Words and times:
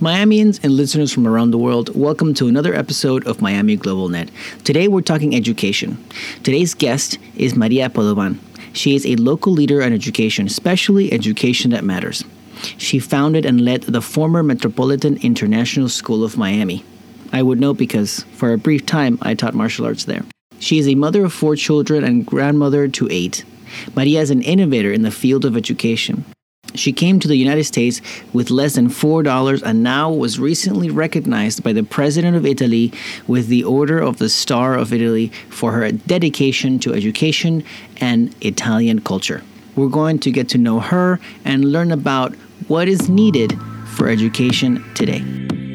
Miamians 0.00 0.62
and 0.62 0.74
listeners 0.74 1.10
from 1.10 1.26
around 1.26 1.52
the 1.52 1.58
world, 1.58 1.96
welcome 1.96 2.34
to 2.34 2.48
another 2.48 2.74
episode 2.74 3.26
of 3.26 3.40
Miami 3.40 3.76
Global 3.76 4.10
Net. 4.10 4.30
Today 4.62 4.88
we're 4.88 5.00
talking 5.00 5.34
education. 5.34 5.96
Today's 6.42 6.74
guest 6.74 7.16
is 7.34 7.56
Maria 7.56 7.88
Padovan. 7.88 8.38
She 8.74 8.94
is 8.94 9.06
a 9.06 9.16
local 9.16 9.54
leader 9.54 9.82
on 9.82 9.94
education, 9.94 10.46
especially 10.46 11.10
education 11.14 11.70
that 11.70 11.82
matters. 11.82 12.24
She 12.76 12.98
founded 12.98 13.46
and 13.46 13.64
led 13.64 13.84
the 13.84 14.02
former 14.02 14.42
Metropolitan 14.42 15.16
International 15.22 15.88
School 15.88 16.24
of 16.24 16.36
Miami. 16.36 16.84
I 17.32 17.42
would 17.42 17.58
know 17.58 17.72
because 17.72 18.22
for 18.34 18.52
a 18.52 18.58
brief 18.58 18.84
time 18.84 19.18
I 19.22 19.32
taught 19.32 19.54
martial 19.54 19.86
arts 19.86 20.04
there. 20.04 20.24
She 20.58 20.78
is 20.78 20.86
a 20.86 20.94
mother 20.94 21.24
of 21.24 21.32
four 21.32 21.56
children 21.56 22.04
and 22.04 22.26
grandmother 22.26 22.86
to 22.86 23.08
eight. 23.10 23.46
Maria 23.94 24.20
is 24.20 24.30
an 24.30 24.42
innovator 24.42 24.92
in 24.92 25.00
the 25.00 25.10
field 25.10 25.46
of 25.46 25.56
education. 25.56 26.26
She 26.76 26.92
came 26.92 27.18
to 27.20 27.28
the 27.28 27.36
United 27.36 27.64
States 27.64 28.00
with 28.32 28.50
less 28.50 28.74
than 28.74 28.88
$4 28.88 29.62
and 29.62 29.82
now 29.82 30.12
was 30.12 30.38
recently 30.38 30.90
recognized 30.90 31.62
by 31.62 31.72
the 31.72 31.82
President 31.82 32.36
of 32.36 32.46
Italy 32.46 32.92
with 33.26 33.48
the 33.48 33.64
Order 33.64 33.98
of 33.98 34.18
the 34.18 34.28
Star 34.28 34.74
of 34.74 34.92
Italy 34.92 35.32
for 35.48 35.72
her 35.72 35.90
dedication 35.90 36.78
to 36.80 36.94
education 36.94 37.64
and 38.00 38.34
Italian 38.40 39.00
culture. 39.00 39.42
We're 39.74 39.88
going 39.88 40.18
to 40.20 40.30
get 40.30 40.48
to 40.50 40.58
know 40.58 40.80
her 40.80 41.20
and 41.44 41.72
learn 41.72 41.92
about 41.92 42.34
what 42.68 42.88
is 42.88 43.08
needed 43.08 43.58
for 43.94 44.08
education 44.08 44.84
today. 44.94 45.65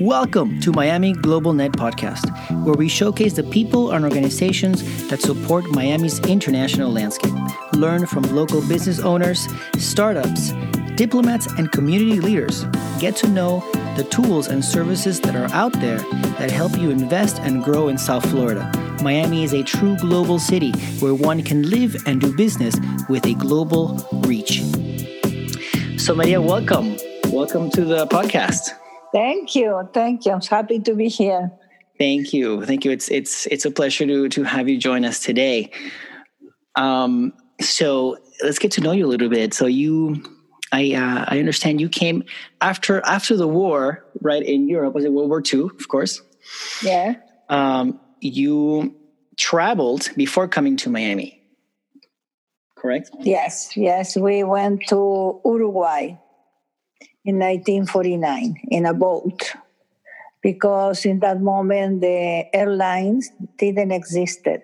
Welcome 0.00 0.60
to 0.60 0.72
Miami 0.72 1.12
Global 1.12 1.52
Net 1.52 1.72
Podcast, 1.72 2.24
where 2.64 2.72
we 2.74 2.88
showcase 2.88 3.34
the 3.34 3.42
people 3.42 3.90
and 3.90 4.02
organizations 4.02 4.82
that 5.10 5.20
support 5.20 5.66
Miami's 5.72 6.18
international 6.20 6.90
landscape. 6.90 7.34
Learn 7.74 8.06
from 8.06 8.22
local 8.34 8.66
business 8.66 9.00
owners, 9.00 9.46
startups, 9.76 10.52
diplomats, 10.94 11.48
and 11.58 11.70
community 11.70 12.18
leaders. 12.18 12.64
Get 12.98 13.14
to 13.16 13.28
know 13.28 13.60
the 13.94 14.04
tools 14.04 14.48
and 14.48 14.64
services 14.64 15.20
that 15.20 15.36
are 15.36 15.52
out 15.52 15.74
there 15.82 15.98
that 16.38 16.50
help 16.50 16.78
you 16.78 16.90
invest 16.90 17.38
and 17.40 17.62
grow 17.62 17.88
in 17.88 17.98
South 17.98 18.24
Florida. 18.30 18.72
Miami 19.02 19.44
is 19.44 19.52
a 19.52 19.62
true 19.62 19.98
global 19.98 20.38
city 20.38 20.72
where 21.00 21.14
one 21.14 21.42
can 21.42 21.68
live 21.68 21.94
and 22.06 22.22
do 22.22 22.34
business 22.34 22.74
with 23.10 23.26
a 23.26 23.34
global 23.34 23.98
reach. 24.22 24.62
So, 26.00 26.14
Maria, 26.14 26.40
welcome. 26.40 26.96
Welcome 27.26 27.70
to 27.72 27.84
the 27.84 28.06
podcast. 28.06 28.79
Thank 29.12 29.54
you. 29.54 29.88
Thank 29.92 30.24
you. 30.24 30.32
I'm 30.32 30.40
happy 30.40 30.78
to 30.80 30.94
be 30.94 31.08
here. 31.08 31.50
Thank 31.98 32.32
you. 32.32 32.64
Thank 32.64 32.84
you. 32.84 32.90
It's 32.92 33.10
it's 33.10 33.46
it's 33.46 33.64
a 33.64 33.70
pleasure 33.70 34.06
to 34.06 34.28
to 34.30 34.42
have 34.44 34.68
you 34.68 34.78
join 34.78 35.04
us 35.04 35.20
today. 35.20 35.70
Um, 36.76 37.34
so 37.60 38.16
let's 38.42 38.58
get 38.58 38.72
to 38.72 38.80
know 38.80 38.92
you 38.92 39.04
a 39.04 39.08
little 39.08 39.28
bit. 39.28 39.52
So 39.52 39.66
you, 39.66 40.22
I 40.72 40.94
uh, 40.94 41.24
I 41.28 41.38
understand 41.38 41.80
you 41.80 41.88
came 41.88 42.24
after 42.60 43.04
after 43.04 43.36
the 43.36 43.48
war, 43.48 44.04
right? 44.22 44.42
In 44.42 44.68
Europe, 44.68 44.94
was 44.94 45.04
it 45.04 45.12
World 45.12 45.28
War 45.28 45.42
II? 45.42 45.64
Of 45.78 45.88
course. 45.88 46.22
Yeah. 46.82 47.16
Um, 47.48 48.00
you 48.20 48.94
traveled 49.36 50.10
before 50.16 50.48
coming 50.48 50.76
to 50.78 50.90
Miami, 50.90 51.42
correct? 52.76 53.10
Yes. 53.20 53.76
Yes. 53.76 54.16
We 54.16 54.44
went 54.44 54.86
to 54.88 55.40
Uruguay 55.44 56.16
in 57.30 57.38
1949 57.38 58.56
in 58.70 58.86
a 58.86 58.94
boat 58.94 59.54
because 60.42 61.04
in 61.06 61.20
that 61.20 61.40
moment 61.40 62.00
the 62.00 62.44
airlines 62.52 63.30
didn't 63.56 63.92
existed. 63.92 64.62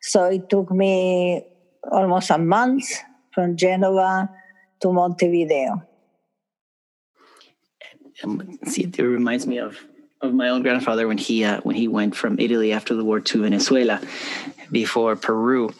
So 0.00 0.24
it 0.26 0.48
took 0.48 0.70
me 0.70 1.44
almost 1.90 2.30
a 2.30 2.38
month 2.38 2.86
from 3.34 3.56
genova 3.56 4.30
to 4.80 4.92
montevideo. 4.92 5.82
Um, 8.24 8.58
see 8.66 8.82
it 8.84 8.98
reminds 8.98 9.46
me 9.46 9.58
of 9.58 9.76
of 10.20 10.34
my 10.34 10.48
own 10.48 10.62
grandfather 10.62 11.06
when 11.06 11.18
he 11.18 11.44
uh, 11.44 11.60
when 11.62 11.76
he 11.76 11.86
went 11.86 12.16
from 12.16 12.40
italy 12.40 12.72
after 12.72 12.92
the 12.98 13.04
war 13.04 13.20
to 13.20 13.42
venezuela 13.42 14.00
before 14.72 15.14
peru. 15.14 15.70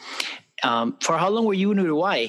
Um, 0.63 0.95
for 1.01 1.17
how 1.17 1.29
long 1.29 1.43
were 1.45 1.59
you 1.61 1.71
in 1.71 1.79
uruguay? 1.79 2.27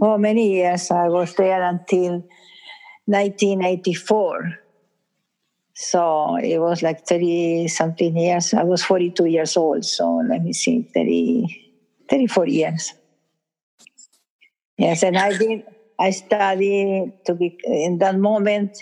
Oh, 0.00 0.18
many 0.18 0.54
years. 0.54 0.90
I 0.90 1.08
was 1.08 1.34
there 1.34 1.62
until 1.62 2.24
1984. 3.06 4.54
So 5.76 6.36
it 6.36 6.58
was 6.58 6.82
like 6.82 7.04
30 7.06 7.68
something 7.68 8.16
years. 8.16 8.54
I 8.54 8.62
was 8.64 8.84
42 8.84 9.26
years 9.26 9.56
old. 9.56 9.84
So 9.84 10.22
let 10.28 10.42
me 10.42 10.52
see, 10.52 10.82
30, 10.94 11.46
34 12.08 12.46
years. 12.46 12.94
Yes, 14.78 15.02
and 15.02 15.16
I 15.16 15.36
did, 15.38 15.62
I 15.98 16.10
studied 16.10 17.12
to 17.26 17.34
be, 17.34 17.56
in 17.64 17.98
that 17.98 18.16
moment 18.18 18.76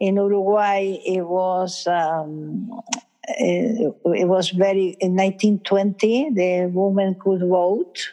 in 0.00 0.16
Uruguay, 0.16 0.98
it 1.04 1.22
was, 1.22 1.86
um, 1.86 2.70
it, 3.28 3.94
it 4.04 4.28
was 4.28 4.50
very, 4.50 4.96
in 5.00 5.14
1920, 5.16 6.30
the 6.34 6.70
women 6.72 7.16
could 7.20 7.40
vote 7.42 8.10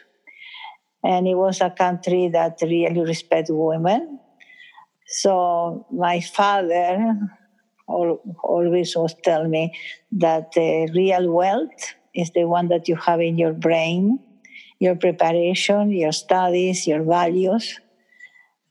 and 1.02 1.26
it 1.26 1.34
was 1.34 1.60
a 1.60 1.70
country 1.70 2.28
that 2.28 2.58
really 2.62 3.00
respected 3.02 3.54
women. 3.54 4.20
So 5.10 5.86
my 5.90 6.20
father 6.20 7.18
always 7.88 8.94
was 8.94 9.14
tell 9.24 9.48
me 9.48 9.74
that 10.12 10.52
the 10.52 10.88
real 10.94 11.32
wealth 11.32 11.94
is 12.14 12.30
the 12.30 12.44
one 12.44 12.68
that 12.68 12.86
you 12.88 12.94
have 12.96 13.20
in 13.20 13.36
your 13.36 13.52
brain, 13.52 14.20
your 14.78 14.94
preparation, 14.94 15.90
your 15.90 16.12
studies, 16.12 16.86
your 16.86 17.02
values. 17.02 17.78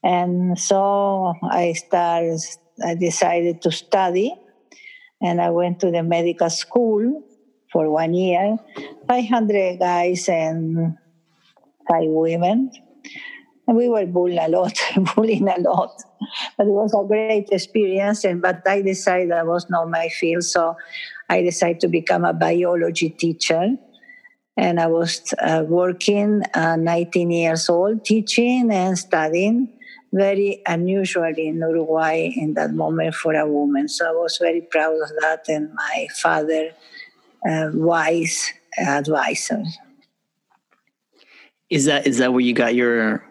And 0.01 0.57
so 0.57 1.33
I 1.43 1.73
started, 1.73 2.39
I 2.83 2.95
decided 2.95 3.61
to 3.63 3.71
study 3.71 4.33
and 5.21 5.41
I 5.41 5.49
went 5.49 5.81
to 5.81 5.91
the 5.91 6.03
medical 6.03 6.49
school 6.49 7.21
for 7.71 7.89
one 7.89 8.13
year, 8.13 8.57
500 9.07 9.79
guys 9.79 10.29
and 10.29 10.97
by 11.89 12.05
women. 12.07 12.71
And 13.69 13.77
we 13.77 13.87
were 13.87 14.07
bullied 14.07 14.39
a 14.39 14.47
lot, 14.47 14.81
bullying 15.15 15.47
a 15.47 15.59
lot. 15.59 16.01
But 16.57 16.65
it 16.65 16.71
was 16.71 16.91
a 16.91 17.07
great 17.07 17.49
experience. 17.51 18.25
And 18.25 18.41
but 18.41 18.67
I 18.67 18.81
decided 18.81 19.29
that 19.29 19.45
was 19.45 19.69
not 19.69 19.91
my 19.91 20.09
field, 20.09 20.43
so 20.43 20.75
I 21.29 21.43
decided 21.43 21.79
to 21.81 21.87
become 21.87 22.25
a 22.25 22.33
biology 22.33 23.11
teacher. 23.11 23.75
And 24.57 24.79
I 24.79 24.87
was 24.87 25.35
uh, 25.37 25.65
working, 25.67 26.41
uh, 26.55 26.77
19 26.77 27.29
years 27.29 27.69
old, 27.69 28.03
teaching 28.03 28.71
and 28.71 28.97
studying. 28.97 29.69
Very 30.11 30.63
unusual 30.65 31.31
in 31.37 31.57
Uruguay 31.57 32.31
in 32.35 32.55
that 32.55 32.73
moment 32.73 33.13
for 33.13 33.35
a 33.35 33.45
woman. 33.47 33.87
So 33.87 34.09
I 34.09 34.13
was 34.13 34.39
very 34.41 34.61
proud 34.61 34.95
of 34.95 35.09
that, 35.21 35.47
and 35.47 35.71
my 35.75 36.07
father, 36.19 36.71
uh, 37.47 37.69
wise 37.71 38.51
advisor. 38.79 39.61
Is 41.69 41.85
that 41.85 42.07
is 42.07 42.17
that 42.17 42.33
where 42.33 42.41
you 42.41 42.53
got 42.53 42.73
your 42.73 43.28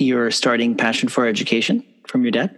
your 0.00 0.30
starting 0.30 0.76
passion 0.76 1.08
for 1.08 1.26
education 1.26 1.84
from 2.06 2.22
your 2.22 2.32
dad? 2.32 2.56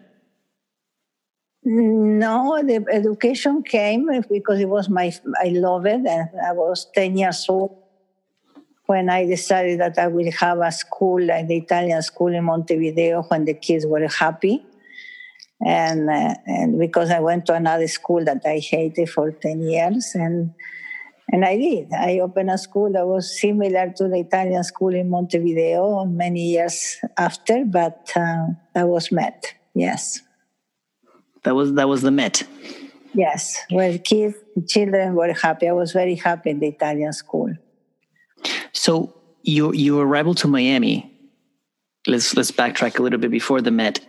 No, 1.64 2.60
the 2.62 2.84
education 2.90 3.62
came 3.62 4.08
because 4.28 4.60
it 4.60 4.68
was 4.68 4.88
my 4.88 5.12
I 5.40 5.48
love 5.48 5.86
it, 5.86 6.04
and 6.06 6.28
I 6.44 6.52
was 6.52 6.90
ten 6.92 7.16
years 7.16 7.46
old 7.48 7.82
when 8.86 9.08
I 9.08 9.24
decided 9.24 9.80
that 9.80 9.98
I 9.98 10.08
will 10.08 10.30
have 10.32 10.58
a 10.60 10.72
school, 10.72 11.24
like 11.24 11.46
the 11.48 11.56
Italian 11.56 12.02
school 12.02 12.34
in 12.34 12.44
Montevideo, 12.44 13.22
when 13.22 13.44
the 13.44 13.54
kids 13.54 13.86
were 13.86 14.06
happy. 14.08 14.64
And, 15.64 16.10
uh, 16.10 16.34
and 16.46 16.78
because 16.78 17.10
I 17.10 17.20
went 17.20 17.46
to 17.46 17.54
another 17.54 17.86
school 17.86 18.24
that 18.24 18.42
I 18.44 18.58
hated 18.58 19.08
for 19.08 19.30
10 19.30 19.62
years, 19.62 20.12
and 20.14 20.52
and 21.32 21.46
I 21.46 21.56
did. 21.56 21.92
I 21.94 22.18
opened 22.18 22.50
a 22.50 22.58
school 22.58 22.92
that 22.92 23.06
was 23.06 23.40
similar 23.40 23.90
to 23.96 24.06
the 24.06 24.18
Italian 24.18 24.62
school 24.62 24.94
in 24.94 25.08
Montevideo 25.08 26.04
many 26.04 26.50
years 26.50 26.98
after, 27.16 27.64
but 27.64 28.12
uh, 28.14 28.48
that 28.74 28.86
was 28.86 29.10
Met. 29.10 29.54
Yes. 29.74 30.20
That 31.44 31.54
was 31.54 31.72
that 31.72 31.88
was 31.88 32.02
the 32.02 32.10
Met. 32.10 32.44
Yes, 33.14 33.58
where 33.70 33.98
kids, 33.98 34.36
children 34.68 35.14
were 35.14 35.32
happy. 35.32 35.68
I 35.68 35.72
was 35.72 35.92
very 35.92 36.14
happy 36.14 36.50
in 36.50 36.60
the 36.60 36.68
Italian 36.68 37.12
school. 37.12 37.52
So 38.72 39.14
your 39.42 39.74
your 39.74 40.06
arrival 40.06 40.34
to 40.36 40.48
Miami. 40.48 41.08
Let's 42.06 42.36
let's 42.36 42.50
backtrack 42.50 42.98
a 42.98 43.02
little 43.02 43.18
bit 43.18 43.30
before 43.30 43.60
the 43.62 43.70
Met. 43.70 44.00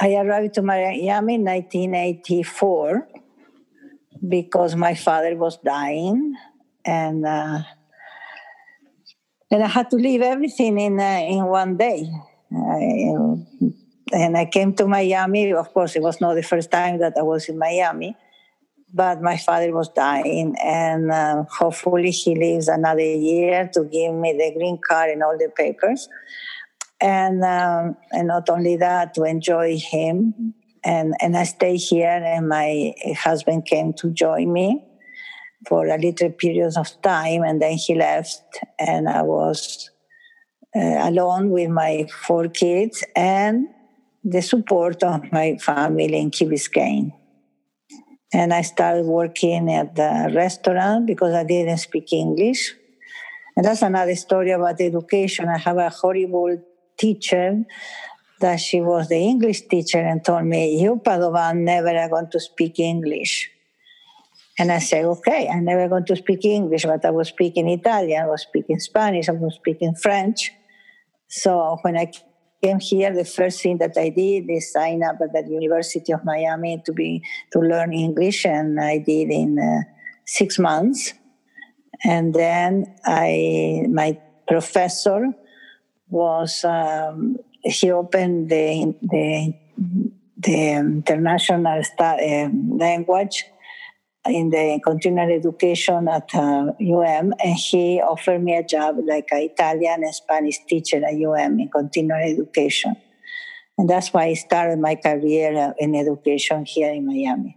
I 0.00 0.14
arrived 0.14 0.54
to 0.54 0.62
Miami 0.62 1.34
in 1.34 1.44
1984 1.44 3.06
because 4.28 4.76
my 4.76 4.94
father 4.94 5.36
was 5.36 5.58
dying 5.58 6.34
and 6.84 7.26
uh, 7.26 7.62
and 9.50 9.62
I 9.64 9.66
had 9.66 9.90
to 9.90 9.96
leave 9.96 10.22
everything 10.22 10.78
in 10.78 11.00
uh, 11.00 11.20
in 11.28 11.44
one 11.46 11.76
day. 11.76 12.10
I, 12.52 13.14
and 14.12 14.36
I 14.36 14.46
came 14.46 14.74
to 14.74 14.86
Miami. 14.86 15.52
Of 15.52 15.72
course, 15.72 15.96
it 15.96 16.02
was 16.02 16.20
not 16.20 16.34
the 16.34 16.42
first 16.42 16.70
time 16.70 16.98
that 16.98 17.14
I 17.16 17.22
was 17.22 17.48
in 17.48 17.58
Miami, 17.58 18.16
but 18.92 19.22
my 19.22 19.36
father 19.36 19.72
was 19.72 19.88
dying, 19.88 20.56
and 20.62 21.10
uh, 21.10 21.44
hopefully 21.50 22.10
he 22.10 22.34
lives 22.34 22.68
another 22.68 23.00
year 23.00 23.70
to 23.74 23.84
give 23.84 24.14
me 24.14 24.32
the 24.32 24.52
green 24.56 24.78
card 24.86 25.10
and 25.10 25.22
all 25.22 25.36
the 25.38 25.50
papers. 25.56 26.08
and 27.00 27.42
um, 27.44 27.96
and 28.12 28.28
not 28.28 28.48
only 28.50 28.76
that, 28.76 29.14
to 29.14 29.24
enjoy 29.24 29.78
him. 29.78 30.54
And 30.84 31.14
and 31.20 31.36
I 31.36 31.44
stay 31.44 31.76
here, 31.76 32.22
and 32.24 32.48
my 32.48 32.94
husband 33.18 33.66
came 33.66 33.92
to 33.94 34.10
join 34.10 34.52
me 34.52 34.82
for 35.68 35.86
a 35.86 35.98
little 35.98 36.30
period 36.30 36.72
of 36.76 37.00
time, 37.02 37.42
and 37.42 37.60
then 37.60 37.74
he 37.74 37.94
left, 37.94 38.42
and 38.78 39.08
I 39.08 39.22
was 39.22 39.90
uh, 40.74 40.80
alone 40.80 41.50
with 41.50 41.68
my 41.68 42.06
four 42.26 42.48
kids 42.48 43.04
and 43.14 43.66
the 44.24 44.42
support 44.42 45.02
of 45.02 45.30
my 45.32 45.56
family 45.56 46.14
in 46.16 46.30
Key 46.30 46.46
Biscayne. 46.46 47.12
And 48.32 48.54
I 48.54 48.62
started 48.62 49.06
working 49.06 49.72
at 49.72 49.96
the 49.96 50.32
restaurant 50.34 51.06
because 51.06 51.34
I 51.34 51.44
didn't 51.44 51.78
speak 51.78 52.12
English. 52.12 52.74
And 53.56 53.66
that's 53.66 53.82
another 53.82 54.14
story 54.14 54.52
about 54.52 54.80
education. 54.80 55.48
I 55.48 55.58
have 55.58 55.78
a 55.78 55.90
horrible 55.90 56.62
teacher 56.96 57.64
that 58.40 58.60
she 58.60 58.80
was 58.80 59.08
the 59.08 59.16
English 59.16 59.68
teacher 59.68 59.98
and 59.98 60.24
told 60.24 60.44
me, 60.44 60.80
You, 60.80 61.00
Padovan, 61.04 61.58
never 61.58 61.96
are 61.96 62.08
going 62.08 62.30
to 62.30 62.40
speak 62.40 62.78
English. 62.78 63.50
And 64.58 64.72
I 64.72 64.78
said, 64.78 65.04
Okay, 65.04 65.48
I'm 65.48 65.64
never 65.64 65.88
going 65.88 66.06
to 66.06 66.16
speak 66.16 66.44
English, 66.44 66.84
but 66.84 67.04
I 67.04 67.10
was 67.10 67.28
speaking 67.28 67.68
Italian, 67.68 68.24
I 68.24 68.26
was 68.26 68.42
speaking 68.42 68.78
Spanish, 68.80 69.28
I 69.28 69.32
was 69.32 69.54
speaking 69.54 69.94
French. 69.94 70.50
So 71.28 71.78
when 71.82 71.96
I 71.96 72.10
came 72.62 72.80
here, 72.80 73.14
the 73.14 73.24
first 73.24 73.62
thing 73.62 73.78
that 73.78 73.96
I 73.96 74.10
did 74.10 74.50
is 74.50 74.72
sign 74.72 75.02
up 75.02 75.16
at 75.22 75.32
the 75.32 75.50
University 75.50 76.12
of 76.12 76.24
Miami 76.24 76.82
to 76.84 76.92
be 76.92 77.22
to 77.52 77.60
learn 77.60 77.92
English, 77.92 78.44
and 78.44 78.80
I 78.80 78.98
did 78.98 79.30
in 79.30 79.58
uh, 79.58 79.82
six 80.26 80.58
months. 80.58 81.14
And 82.04 82.34
then 82.34 82.96
I, 83.04 83.84
my 83.90 84.18
professor 84.48 85.28
was 86.08 86.64
um, 86.64 87.36
he 87.62 87.90
opened 87.90 88.50
the 88.50 88.94
the, 89.02 89.54
the 90.38 90.70
international 90.72 91.82
stu- 91.84 92.04
um, 92.04 92.78
language 92.78 93.44
in 94.26 94.50
the 94.50 94.80
continuing 94.84 95.30
education 95.30 96.06
at 96.08 96.34
uh, 96.34 96.72
UM, 96.80 97.32
and 97.42 97.54
he 97.56 98.00
offered 98.00 98.42
me 98.42 98.54
a 98.54 98.62
job 98.62 98.96
like 99.06 99.28
an 99.30 99.42
Italian 99.42 100.04
and 100.04 100.14
Spanish 100.14 100.58
teacher 100.66 100.98
at 100.98 101.14
UM 101.14 101.58
in 101.58 101.68
continuing 101.68 102.38
education. 102.38 102.96
And 103.78 103.88
that's 103.88 104.12
why 104.12 104.24
I 104.24 104.34
started 104.34 104.78
my 104.78 104.94
career 104.94 105.56
uh, 105.56 105.72
in 105.78 105.94
education 105.94 106.66
here 106.66 106.92
in 106.92 107.06
Miami. 107.06 107.56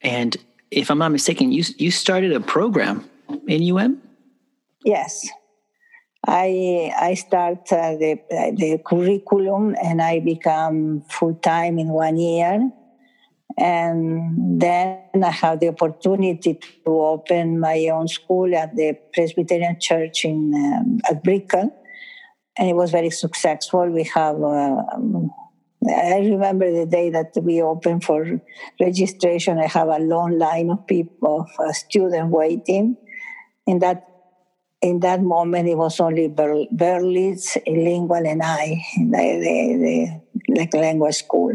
And 0.00 0.36
if 0.70 0.90
I'm 0.90 0.98
not 0.98 1.10
mistaken, 1.10 1.50
you 1.50 1.64
you 1.78 1.90
started 1.90 2.32
a 2.32 2.40
program 2.40 3.08
in 3.48 3.76
UM. 3.76 4.00
Yes, 4.84 5.26
I 6.26 6.92
I 6.98 7.14
start 7.14 7.70
uh, 7.72 7.96
the 7.96 8.20
the 8.56 8.80
curriculum 8.84 9.76
and 9.82 10.00
I 10.00 10.20
become 10.20 11.02
full 11.08 11.34
time 11.34 11.78
in 11.78 11.88
one 11.88 12.16
year 12.16 12.70
and 13.56 14.60
then 14.60 14.98
I 15.22 15.30
have 15.30 15.60
the 15.60 15.68
opportunity 15.68 16.54
to 16.84 16.90
open 16.90 17.60
my 17.60 17.88
own 17.92 18.08
school 18.08 18.54
at 18.54 18.74
the 18.74 18.98
Presbyterian 19.12 19.78
Church 19.80 20.24
in 20.24 20.52
um, 20.54 21.00
at 21.08 21.22
Brickell, 21.22 21.70
and 22.58 22.68
it 22.68 22.74
was 22.74 22.90
very 22.90 23.10
successful. 23.10 23.88
We 23.88 24.04
have. 24.14 24.42
Uh, 24.42 24.82
I 25.86 26.20
remember 26.20 26.72
the 26.72 26.86
day 26.86 27.10
that 27.10 27.34
we 27.42 27.60
opened 27.60 28.04
for 28.04 28.40
registration. 28.80 29.58
I 29.58 29.66
have 29.66 29.88
a 29.88 29.98
long 29.98 30.38
line 30.38 30.70
of 30.70 30.86
people, 30.86 31.42
of 31.42 31.66
uh, 31.66 31.72
students 31.72 32.32
waiting. 32.32 32.96
In 33.66 33.80
that, 33.80 34.08
in 34.84 35.00
that 35.00 35.22
moment, 35.22 35.66
it 35.66 35.76
was 35.76 35.98
only 35.98 36.28
Ber- 36.28 36.66
Berlitz, 36.72 37.56
Lingual, 37.66 38.26
and 38.26 38.42
I, 38.42 38.84
the, 38.96 39.02
the, 39.44 40.20
the 40.46 40.54
like 40.54 40.74
language 40.74 41.14
school 41.14 41.54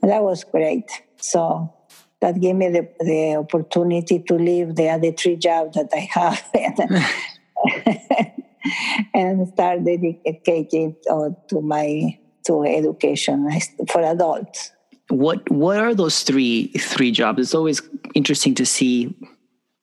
And 0.00 0.10
that 0.10 0.22
was 0.22 0.44
great. 0.44 0.88
So 1.16 1.74
that 2.20 2.40
gave 2.40 2.54
me 2.54 2.68
the, 2.68 2.88
the 3.00 3.36
opportunity 3.36 4.20
to 4.20 4.34
leave 4.34 4.76
the 4.76 4.88
other 4.88 5.12
three 5.12 5.36
jobs 5.36 5.74
that 5.76 5.90
I 5.92 6.08
have 6.12 6.40
and 9.14 9.48
start 9.48 9.84
dedicating 9.84 10.94
uh, 11.10 11.30
to 11.48 11.60
my 11.60 12.18
to 12.46 12.62
education 12.62 13.50
for 13.90 14.02
adults. 14.02 14.70
What 15.08 15.50
what 15.50 15.78
are 15.78 15.94
those 15.94 16.22
three 16.22 16.68
three 16.78 17.10
jobs? 17.10 17.40
It's 17.40 17.54
always 17.54 17.82
interesting 18.14 18.54
to 18.56 18.66
see 18.66 19.14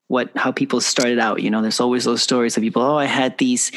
what 0.08 0.30
how 0.36 0.52
people 0.52 0.82
started 0.82 1.20
out. 1.20 1.42
You 1.42 1.50
know, 1.50 1.62
there's 1.62 1.80
always 1.80 2.06
those 2.06 2.22
stories 2.22 2.58
of 2.58 2.62
people. 2.62 2.82
Oh, 2.82 2.98
I 2.98 3.06
had 3.06 3.38
these 3.38 3.72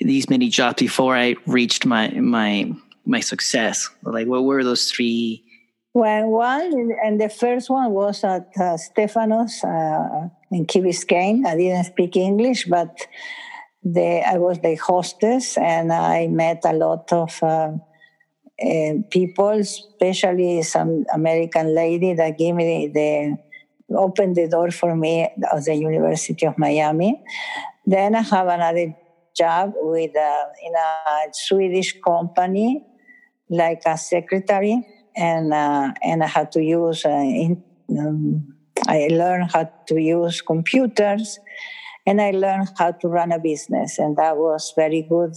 these 0.00 0.28
many 0.30 0.48
jobs 0.48 0.80
before 0.80 1.16
I 1.16 1.36
reached 1.46 1.86
my 1.86 2.08
my 2.10 2.72
my 3.04 3.20
success. 3.20 3.88
Like, 4.02 4.26
what 4.26 4.44
were 4.44 4.64
those 4.64 4.90
three 4.90 5.44
well, 5.96 6.28
one 6.28 6.92
and 7.02 7.18
the 7.18 7.30
first 7.30 7.70
one 7.70 7.90
was 7.92 8.22
at 8.22 8.48
uh, 8.58 8.76
Stefanos 8.76 9.64
uh, 9.64 10.28
in 10.50 10.66
Key 10.66 10.80
Biscayne. 10.80 11.46
I 11.46 11.56
didn't 11.56 11.84
speak 11.84 12.16
English, 12.16 12.66
but 12.66 13.06
the, 13.82 14.22
I 14.28 14.36
was 14.36 14.58
the 14.58 14.74
hostess, 14.74 15.56
and 15.56 15.90
I 15.90 16.26
met 16.26 16.66
a 16.66 16.74
lot 16.74 17.10
of 17.14 17.42
uh, 17.42 17.72
uh 18.62 18.92
people, 19.10 19.48
especially 19.48 20.60
some 20.64 21.06
American 21.14 21.74
lady 21.74 22.12
that 22.12 22.36
gave 22.36 22.54
me 22.54 22.88
the, 22.88 22.92
the 22.92 23.38
opened 23.94 24.36
the 24.36 24.48
door 24.48 24.70
for 24.70 24.96
me 24.96 25.22
at 25.22 25.64
the 25.64 25.74
University 25.74 26.46
of 26.46 26.58
Miami. 26.58 27.22
Then 27.84 28.14
I 28.14 28.22
have 28.22 28.48
another 28.48 28.96
job 29.36 29.72
with 29.76 30.16
uh, 30.16 30.44
in 30.64 30.72
a 30.74 31.28
Swedish 31.32 32.00
company, 32.00 32.84
like 33.48 33.82
a 33.86 33.96
secretary 33.96 34.84
and 35.16 35.52
uh, 35.52 35.92
and 36.02 36.22
I 36.22 36.26
had 36.26 36.52
to 36.52 36.62
use. 36.62 37.04
Uh, 37.04 37.08
in, 37.08 37.62
um, 37.98 38.52
I 38.88 39.08
learned 39.10 39.50
how 39.52 39.70
to 39.88 40.00
use 40.00 40.42
computers, 40.42 41.38
and 42.06 42.20
I 42.20 42.30
learned 42.30 42.68
how 42.78 42.92
to 42.92 43.08
run 43.08 43.32
a 43.32 43.38
business, 43.38 43.98
and 43.98 44.16
that 44.16 44.36
was 44.36 44.72
very 44.76 45.02
good. 45.02 45.34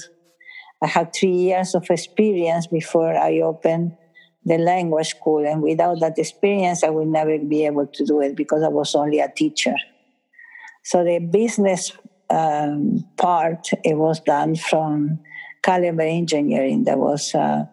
I 0.82 0.88
had 0.88 1.14
three 1.14 1.34
years 1.34 1.76
of 1.76 1.90
experience 1.90 2.68
before 2.68 3.18
I 3.18 3.40
opened 3.40 3.98
the 4.50 4.58
language 4.58 5.10
school, 5.10 5.46
and 5.46 5.62
without 5.62 6.00
that 6.02 6.18
experience, 6.18 6.84
I 6.84 6.90
would 6.90 7.08
never 7.08 7.38
be 7.38 7.66
able 7.66 7.88
to 7.88 8.06
do 8.06 8.20
it 8.22 8.36
because 8.36 8.64
I 8.64 8.68
was 8.68 8.96
only 8.96 9.20
a 9.20 9.32
teacher. 9.32 9.76
So 10.84 11.04
the 11.04 11.20
business 11.20 11.94
um, 12.30 13.06
part 13.18 13.70
it 13.84 13.96
was 13.96 14.20
done 14.20 14.56
from 14.56 15.20
Caliber 15.62 16.02
Engineering. 16.02 16.86
That 16.86 16.98
was 16.98 17.36
uh, 17.36 17.66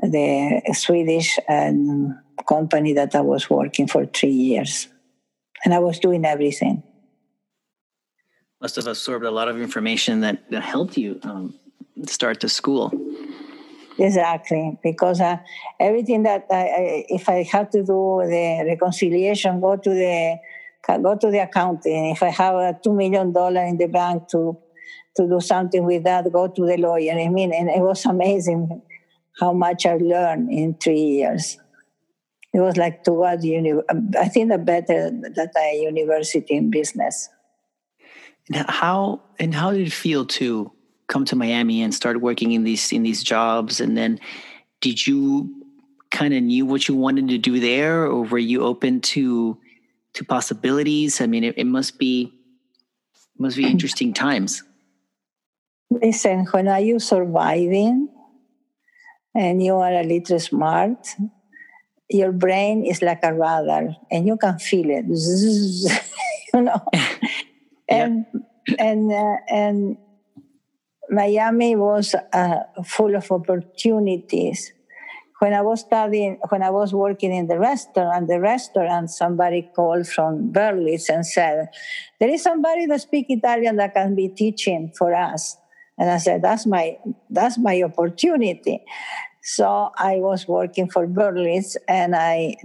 the 0.00 0.62
Swedish 0.72 1.38
um, 1.48 2.18
company 2.48 2.92
that 2.92 3.14
I 3.14 3.20
was 3.20 3.50
working 3.50 3.88
for 3.88 4.06
three 4.06 4.30
years. 4.30 4.88
And 5.64 5.74
I 5.74 5.80
was 5.80 5.98
doing 5.98 6.24
everything. 6.24 6.82
Must 8.60 8.76
have 8.76 8.86
absorbed 8.86 9.24
a 9.24 9.30
lot 9.30 9.48
of 9.48 9.60
information 9.60 10.20
that, 10.20 10.50
that 10.50 10.62
helped 10.62 10.96
you 10.96 11.18
um, 11.22 11.54
start 12.06 12.40
the 12.40 12.48
school. 12.48 12.92
Exactly, 13.98 14.78
because 14.82 15.20
uh, 15.20 15.38
everything 15.80 16.22
that 16.24 16.46
I, 16.50 16.54
I, 16.54 17.04
if 17.08 17.28
I 17.28 17.44
have 17.44 17.70
to 17.70 17.78
do 17.78 18.20
the 18.24 18.64
reconciliation, 18.66 19.60
go 19.60 19.76
to 19.76 19.90
the 19.90 20.36
go 21.02 21.16
to 21.16 21.30
the 21.30 21.38
accounting. 21.38 22.10
If 22.10 22.22
I 22.22 22.28
have 22.28 22.54
a 22.56 22.78
two 22.82 22.92
million 22.92 23.32
dollar 23.32 23.64
in 23.64 23.78
the 23.78 23.86
bank 23.86 24.28
to 24.32 24.58
to 25.16 25.26
do 25.26 25.40
something 25.40 25.84
with 25.84 26.04
that, 26.04 26.30
go 26.30 26.48
to 26.48 26.66
the 26.66 26.76
lawyer. 26.76 27.12
I 27.12 27.28
mean, 27.28 27.52
and 27.54 27.70
it 27.70 27.80
was 27.80 28.04
amazing 28.04 28.82
how 29.40 29.52
much 29.52 29.86
I 29.86 29.96
learned 29.96 30.50
in 30.50 30.74
three 30.74 31.00
years. 31.00 31.58
It 32.52 32.60
was 32.60 32.76
like 32.76 33.02
to 33.04 33.12
what 33.12 33.42
uni- 33.42 33.82
I 34.18 34.28
think 34.28 34.50
the 34.50 34.58
better 34.58 35.10
that 35.10 35.50
a 35.58 35.82
university 35.82 36.54
in 36.54 36.70
business. 36.70 37.28
And 38.52 38.68
how 38.68 39.22
and 39.38 39.54
how 39.54 39.72
did 39.72 39.86
it 39.86 39.92
feel 39.92 40.26
to 40.26 40.72
come 41.08 41.24
to 41.26 41.36
Miami 41.36 41.82
and 41.82 41.94
start 41.94 42.20
working 42.20 42.52
in 42.52 42.64
these 42.64 42.92
in 42.92 43.02
these 43.02 43.22
jobs? 43.22 43.80
And 43.80 43.96
then 43.96 44.20
did 44.80 45.06
you 45.06 45.52
kind 46.10 46.34
of 46.34 46.42
knew 46.42 46.66
what 46.66 46.88
you 46.88 46.94
wanted 46.94 47.28
to 47.28 47.38
do 47.38 47.60
there, 47.60 48.04
or 48.04 48.22
were 48.22 48.38
you 48.38 48.64
open 48.64 49.00
to 49.12 49.58
to 50.14 50.24
possibilities? 50.24 51.20
I 51.20 51.26
mean, 51.26 51.44
it, 51.44 51.54
it 51.56 51.66
must 51.66 51.98
be 51.98 52.32
must 53.38 53.56
be 53.56 53.66
interesting 53.70 54.12
times. 54.12 54.62
Listen, 55.90 56.46
when 56.50 56.68
are 56.68 56.80
you 56.80 56.98
surviving? 56.98 58.08
and 59.36 59.62
you 59.62 59.76
are 59.76 59.92
a 59.92 60.02
little 60.02 60.40
smart, 60.40 61.14
your 62.08 62.32
brain 62.32 62.84
is 62.84 63.02
like 63.02 63.20
a 63.22 63.32
radar 63.32 63.94
and 64.10 64.26
you 64.26 64.36
can 64.36 64.58
feel 64.58 64.88
it, 64.88 65.04
you 66.54 66.62
know. 66.62 66.82
and 67.88 68.24
and 68.78 69.12
uh, 69.12 69.36
and 69.48 69.98
Miami 71.10 71.76
was 71.76 72.14
uh, 72.32 72.58
full 72.84 73.14
of 73.14 73.30
opportunities. 73.30 74.72
When 75.38 75.52
I 75.52 75.60
was 75.60 75.80
studying, 75.80 76.38
when 76.48 76.62
I 76.62 76.70
was 76.70 76.94
working 76.94 77.32
in 77.32 77.46
the 77.46 77.58
restaurant, 77.58 78.26
the 78.26 78.40
restaurant, 78.40 79.10
somebody 79.10 79.68
called 79.76 80.08
from 80.08 80.50
Berlitz 80.52 81.10
and 81.10 81.26
said, 81.26 81.68
"There 82.18 82.30
is 82.30 82.42
somebody 82.42 82.86
that 82.86 83.02
speaks 83.02 83.28
Italian 83.28 83.76
that 83.76 83.92
can 83.94 84.14
be 84.14 84.28
teaching 84.28 84.92
for 84.96 85.14
us." 85.14 85.56
And 85.98 86.10
I 86.10 86.18
said, 86.18 86.42
that's 86.42 86.66
my, 86.66 86.98
that's 87.30 87.58
my 87.58 87.82
opportunity. 87.82 88.84
So 89.42 89.90
I 89.96 90.16
was 90.16 90.46
working 90.46 90.90
for 90.90 91.06
Berlitz 91.06 91.76
and 91.88 92.14
I, 92.14 92.56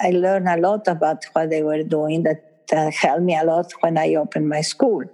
I 0.00 0.10
learned 0.10 0.48
a 0.48 0.58
lot 0.58 0.86
about 0.88 1.24
what 1.32 1.50
they 1.50 1.62
were 1.62 1.82
doing 1.82 2.24
that, 2.24 2.66
that 2.70 2.92
helped 2.92 3.22
me 3.22 3.36
a 3.36 3.44
lot 3.44 3.72
when 3.80 3.96
I 3.96 4.14
opened 4.16 4.48
my 4.48 4.60
school. 4.60 5.04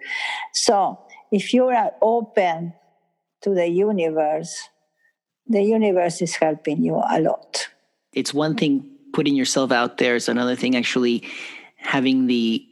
So 0.52 0.98
if 1.30 1.54
you 1.54 1.68
are 1.68 1.92
open 2.02 2.74
to 3.42 3.50
the 3.50 3.68
universe, 3.68 4.68
the 5.46 5.62
universe 5.62 6.22
is 6.22 6.36
helping 6.36 6.82
you 6.82 6.96
a 6.96 7.20
lot. 7.20 7.68
It's 8.12 8.34
one 8.34 8.56
thing 8.56 8.86
putting 9.12 9.34
yourself 9.34 9.72
out 9.72 9.98
there, 9.98 10.16
it's 10.16 10.28
another 10.28 10.56
thing 10.56 10.76
actually 10.76 11.24
having 11.76 12.26
the 12.26 12.66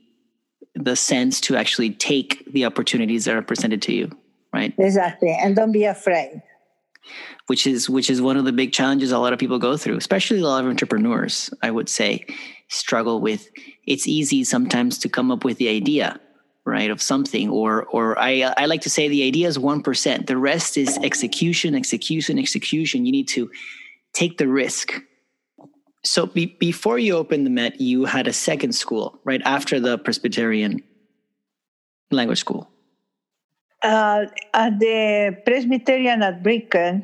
the 0.74 0.94
sense 0.94 1.40
to 1.40 1.56
actually 1.56 1.90
take 1.90 2.44
the 2.52 2.64
opportunities 2.64 3.24
that 3.24 3.34
are 3.34 3.42
presented 3.42 3.82
to 3.82 3.92
you, 3.92 4.10
right? 4.52 4.72
Exactly. 4.78 5.30
And 5.30 5.56
don't 5.56 5.72
be 5.72 5.84
afraid. 5.84 6.40
Which 7.48 7.66
is 7.66 7.88
which 7.88 8.10
is 8.10 8.20
one 8.20 8.36
of 8.36 8.44
the 8.44 8.52
big 8.52 8.72
challenges 8.72 9.10
a 9.10 9.18
lot 9.18 9.32
of 9.32 9.38
people 9.38 9.58
go 9.58 9.76
through, 9.76 9.96
especially 9.96 10.40
a 10.40 10.44
lot 10.44 10.62
of 10.62 10.70
entrepreneurs, 10.70 11.50
I 11.62 11.70
would 11.70 11.88
say, 11.88 12.26
struggle 12.68 13.20
with. 13.20 13.48
It's 13.86 14.06
easy 14.06 14.44
sometimes 14.44 14.98
to 14.98 15.08
come 15.08 15.30
up 15.30 15.44
with 15.44 15.56
the 15.56 15.68
idea, 15.68 16.20
right 16.68 16.90
of 16.90 17.00
something 17.00 17.48
or 17.48 17.84
or 17.96 18.18
i 18.18 18.52
i 18.56 18.66
like 18.66 18.82
to 18.82 18.90
say 18.90 19.08
the 19.08 19.24
idea 19.24 19.48
is 19.48 19.58
1% 19.58 20.26
the 20.26 20.36
rest 20.36 20.76
is 20.76 20.98
execution 20.98 21.74
execution 21.74 22.38
execution. 22.38 23.06
You 23.06 23.12
need 23.12 23.28
to 23.28 23.50
take 24.12 24.38
the 24.38 24.48
risk. 24.48 25.00
So 26.04 26.26
be, 26.26 26.46
before 26.46 26.98
you 26.98 27.16
opened 27.16 27.44
the 27.46 27.50
met 27.50 27.80
you 27.80 28.04
had 28.04 28.26
a 28.26 28.32
second 28.32 28.72
school 28.72 29.18
right 29.24 29.42
after 29.44 29.80
the 29.80 29.98
presbyterian 29.98 30.82
language 32.10 32.38
school. 32.38 32.70
Uh, 33.82 34.26
at 34.54 34.78
the 34.80 35.36
presbyterian 35.46 36.22
at 36.22 36.42
brickell 36.42 37.00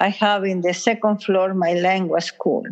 i 0.00 0.08
have 0.08 0.44
in 0.44 0.60
the 0.60 0.74
second 0.74 1.22
floor 1.22 1.54
my 1.54 1.72
language 1.74 2.24
school. 2.24 2.64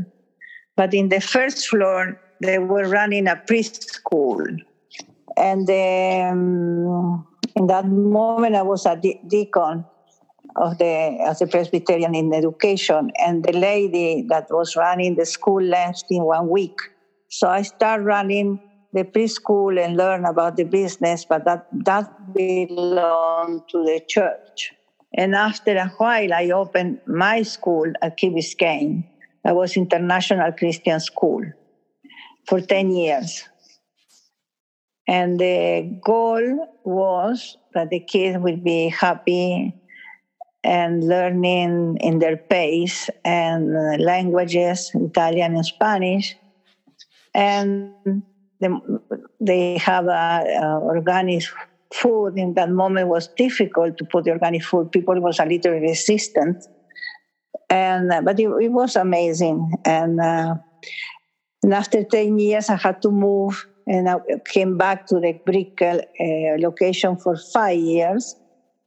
But 0.77 0.93
in 0.93 1.09
the 1.09 1.21
first 1.21 1.69
floor 1.69 2.21
they 2.41 2.59
were 2.59 2.89
running 2.89 3.27
a 3.29 3.37
preschool 3.37 4.59
and 5.37 5.69
um, 5.69 7.27
in 7.55 7.67
that 7.67 7.87
moment, 7.87 8.55
I 8.55 8.63
was 8.63 8.87
a 8.87 8.97
de- 8.97 9.19
deacon 9.27 9.85
of 10.57 10.79
the 10.79 11.49
Presbyterian 11.51 12.15
in 12.15 12.33
education, 12.33 13.11
and 13.19 13.45
the 13.45 13.53
lady 13.53 14.25
that 14.29 14.45
was 14.51 14.75
running 14.77 15.17
the 15.17 15.27
school 15.27 15.63
left 15.63 16.05
in 16.09 16.25
one 16.25 16.49
week. 16.49 16.77
So 17.29 17.49
I 17.49 17.63
started 17.63 18.05
running 18.05 18.61
the 18.93 19.05
preschool 19.05 19.79
and 19.83 19.97
learn 19.97 20.25
about 20.25 20.57
the 20.57 20.65
business, 20.65 21.25
but 21.29 21.45
that 21.45 21.61
that 21.85 22.07
belonged 22.33 23.63
to 23.71 23.85
the 23.85 24.01
church. 24.09 24.73
And 25.15 25.35
after 25.35 25.77
a 25.77 25.89
while, 25.99 26.33
I 26.33 26.51
opened 26.51 27.01
my 27.07 27.43
school 27.43 27.87
at 28.03 28.17
Key 28.17 28.31
Biscayne. 28.31 29.05
I 29.45 29.53
was 29.53 29.77
International 29.77 30.53
Christian 30.53 31.01
School 31.01 31.43
for 32.49 32.61
10 32.61 32.91
years. 32.91 33.43
And 35.09 35.39
the 35.39 35.99
goal 36.05 36.67
was 36.85 37.57
that 37.75 37.91
the 37.91 38.01
kids 38.01 38.39
will 38.39 38.57
be 38.57 38.89
happy 38.89 39.75
and 40.65 41.07
learning 41.07 41.97
in 42.01 42.19
their 42.19 42.39
pace 42.51 43.09
and 43.25 43.73
languages, 44.03 44.91
Italian 44.95 45.55
and 45.55 45.65
Spanish. 45.65 46.37
And 47.35 48.25
they 49.39 49.79
have 49.79 50.07
a, 50.07 50.45
a 50.61 50.81
organic 50.83 51.45
food. 51.95 52.37
In 52.37 52.55
that 52.55 52.71
moment, 52.71 53.09
was 53.09 53.29
difficult 53.37 53.97
to 53.99 54.05
put 54.11 54.25
the 54.25 54.33
organic 54.33 54.65
food. 54.65 54.91
People 54.91 55.21
was 55.21 55.39
a 55.39 55.45
little 55.47 55.73
resistant, 55.73 56.67
and 57.71 58.11
but 58.25 58.41
it, 58.41 58.49
it 58.49 58.73
was 58.73 58.97
amazing. 58.97 59.71
And, 59.85 60.21
uh, 60.21 60.55
and 61.63 61.75
after 61.75 62.03
ten 62.03 62.39
years, 62.39 62.69
I 62.71 62.77
had 62.77 63.01
to 63.03 63.11
move 63.11 63.65
and 63.87 64.09
I 64.09 64.17
came 64.45 64.77
back 64.77 65.07
to 65.09 65.21
the 65.21 65.33
Brickell 65.45 66.01
uh, 66.01 66.61
location 66.61 67.17
for 67.17 67.37
five 67.37 67.79
years. 67.79 68.37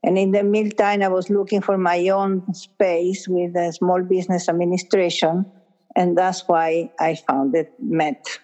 And 0.04 0.18
in 0.18 0.32
the 0.32 0.44
meantime, 0.44 1.02
I 1.02 1.08
was 1.08 1.30
looking 1.30 1.62
for 1.62 1.78
my 1.78 2.08
own 2.10 2.54
space 2.54 3.28
with 3.28 3.56
a 3.56 3.74
small 3.74 4.02
business 4.02 4.48
administration, 4.48 5.46
and 5.96 6.18
that's 6.18 6.48
why 6.48 6.92
I 7.00 7.16
founded 7.16 7.68
Met. 7.80 8.40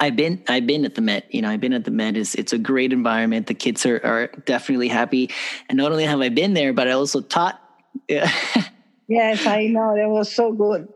I've 0.00 0.16
been 0.16 0.42
I've 0.48 0.66
been 0.66 0.84
at 0.84 0.96
the 0.96 1.00
Met. 1.00 1.32
You 1.32 1.42
know, 1.42 1.50
I've 1.50 1.60
been 1.60 1.72
at 1.72 1.84
the 1.84 1.92
Met. 1.92 2.16
It's 2.16 2.34
it's 2.34 2.52
a 2.52 2.58
great 2.58 2.92
environment. 2.92 3.46
The 3.46 3.54
kids 3.54 3.86
are 3.86 4.00
are 4.04 4.26
definitely 4.46 4.88
happy. 4.88 5.30
And 5.68 5.78
not 5.78 5.92
only 5.92 6.04
have 6.04 6.20
I 6.20 6.28
been 6.28 6.54
there, 6.54 6.72
but 6.72 6.88
I 6.88 6.92
also 6.92 7.20
taught. 7.20 7.60
yes, 8.08 9.46
I 9.46 9.66
know. 9.66 9.94
That 9.94 10.08
was 10.08 10.34
so 10.34 10.52
good. 10.52 10.88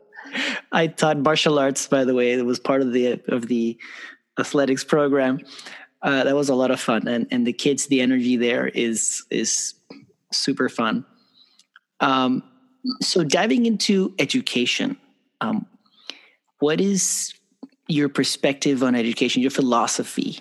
I 0.72 0.88
taught 0.88 1.18
martial 1.18 1.58
arts, 1.58 1.86
by 1.86 2.04
the 2.04 2.14
way. 2.14 2.32
It 2.32 2.44
was 2.44 2.58
part 2.58 2.82
of 2.82 2.92
the 2.92 3.20
of 3.28 3.46
the 3.46 3.78
athletics 4.38 4.84
program. 4.84 5.40
Uh, 6.02 6.24
that 6.24 6.34
was 6.34 6.48
a 6.48 6.54
lot 6.54 6.70
of 6.70 6.80
fun, 6.80 7.08
and 7.08 7.26
and 7.30 7.46
the 7.46 7.52
kids, 7.52 7.86
the 7.86 8.00
energy 8.00 8.36
there 8.36 8.68
is 8.68 9.24
is 9.30 9.74
super 10.32 10.68
fun. 10.68 11.04
Um, 12.00 12.42
so 13.00 13.24
diving 13.24 13.66
into 13.66 14.14
education, 14.18 14.96
um, 15.40 15.66
what 16.58 16.80
is 16.80 17.34
your 17.88 18.08
perspective 18.08 18.82
on 18.82 18.94
education? 18.94 19.42
Your 19.42 19.50
philosophy 19.50 20.40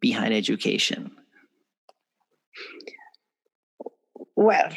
behind 0.00 0.34
education? 0.34 1.10
Well, 4.34 4.70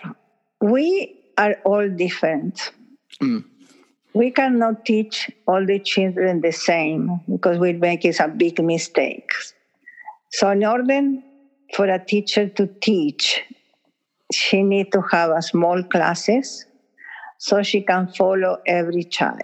we 0.61 1.17
are 1.37 1.55
all 1.63 1.89
different. 1.89 2.71
Mm 3.21 3.45
we 4.13 4.29
cannot 4.31 4.85
teach 4.85 5.31
all 5.47 5.65
the 5.65 5.79
children 5.79 6.41
the 6.41 6.51
same 6.51 7.19
because 7.29 7.57
we're 7.57 7.77
making 7.77 8.13
some 8.13 8.37
big 8.37 8.61
mistakes. 8.63 9.53
So, 10.31 10.49
in 10.51 10.63
order 10.63 11.01
for 11.75 11.85
a 11.85 12.03
teacher 12.03 12.47
to 12.49 12.67
teach, 12.81 13.41
she 14.31 14.63
needs 14.63 14.89
to 14.91 15.01
have 15.11 15.31
a 15.31 15.41
small 15.41 15.83
classes 15.83 16.65
so 17.39 17.61
she 17.63 17.81
can 17.81 18.07
follow 18.13 18.57
every 18.65 19.03
child. 19.03 19.41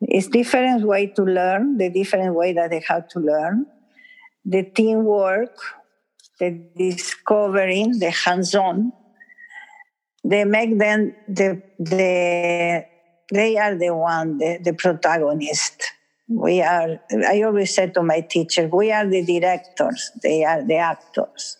It's 0.00 0.28
different 0.28 0.84
way 0.84 1.06
to 1.06 1.22
learn, 1.22 1.78
the 1.78 1.90
different 1.90 2.34
way 2.34 2.52
that 2.52 2.70
they 2.70 2.82
have 2.88 3.08
to 3.08 3.20
learn, 3.20 3.66
the 4.44 4.62
teamwork, 4.62 5.56
the 6.38 6.50
discovering, 6.76 7.98
the 7.98 8.10
hands-on, 8.10 8.92
they 10.28 10.44
make 10.44 10.78
them 10.78 11.14
the 11.26 11.62
the 11.78 12.84
they 13.32 13.56
are 13.56 13.74
the 13.76 13.94
one 13.94 14.38
the, 14.38 14.58
the 14.62 14.74
protagonist. 14.74 15.82
We 16.28 16.60
are 16.60 17.00
i 17.32 17.42
always 17.42 17.74
said 17.74 17.94
to 17.94 18.02
my 18.02 18.20
teacher 18.20 18.68
we 18.68 18.92
are 18.92 19.06
the 19.08 19.24
directors 19.24 20.10
they 20.22 20.44
are 20.44 20.62
the 20.62 20.76
actors. 20.76 21.56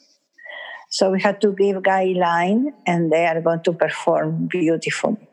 So 0.90 1.10
we 1.10 1.20
have 1.22 1.38
to 1.40 1.52
give 1.52 1.76
guideline 1.82 2.72
and 2.86 3.12
they 3.12 3.26
are 3.26 3.40
going 3.40 3.62
to 3.64 3.72
perform 3.72 4.46
beautifully. 4.46 5.28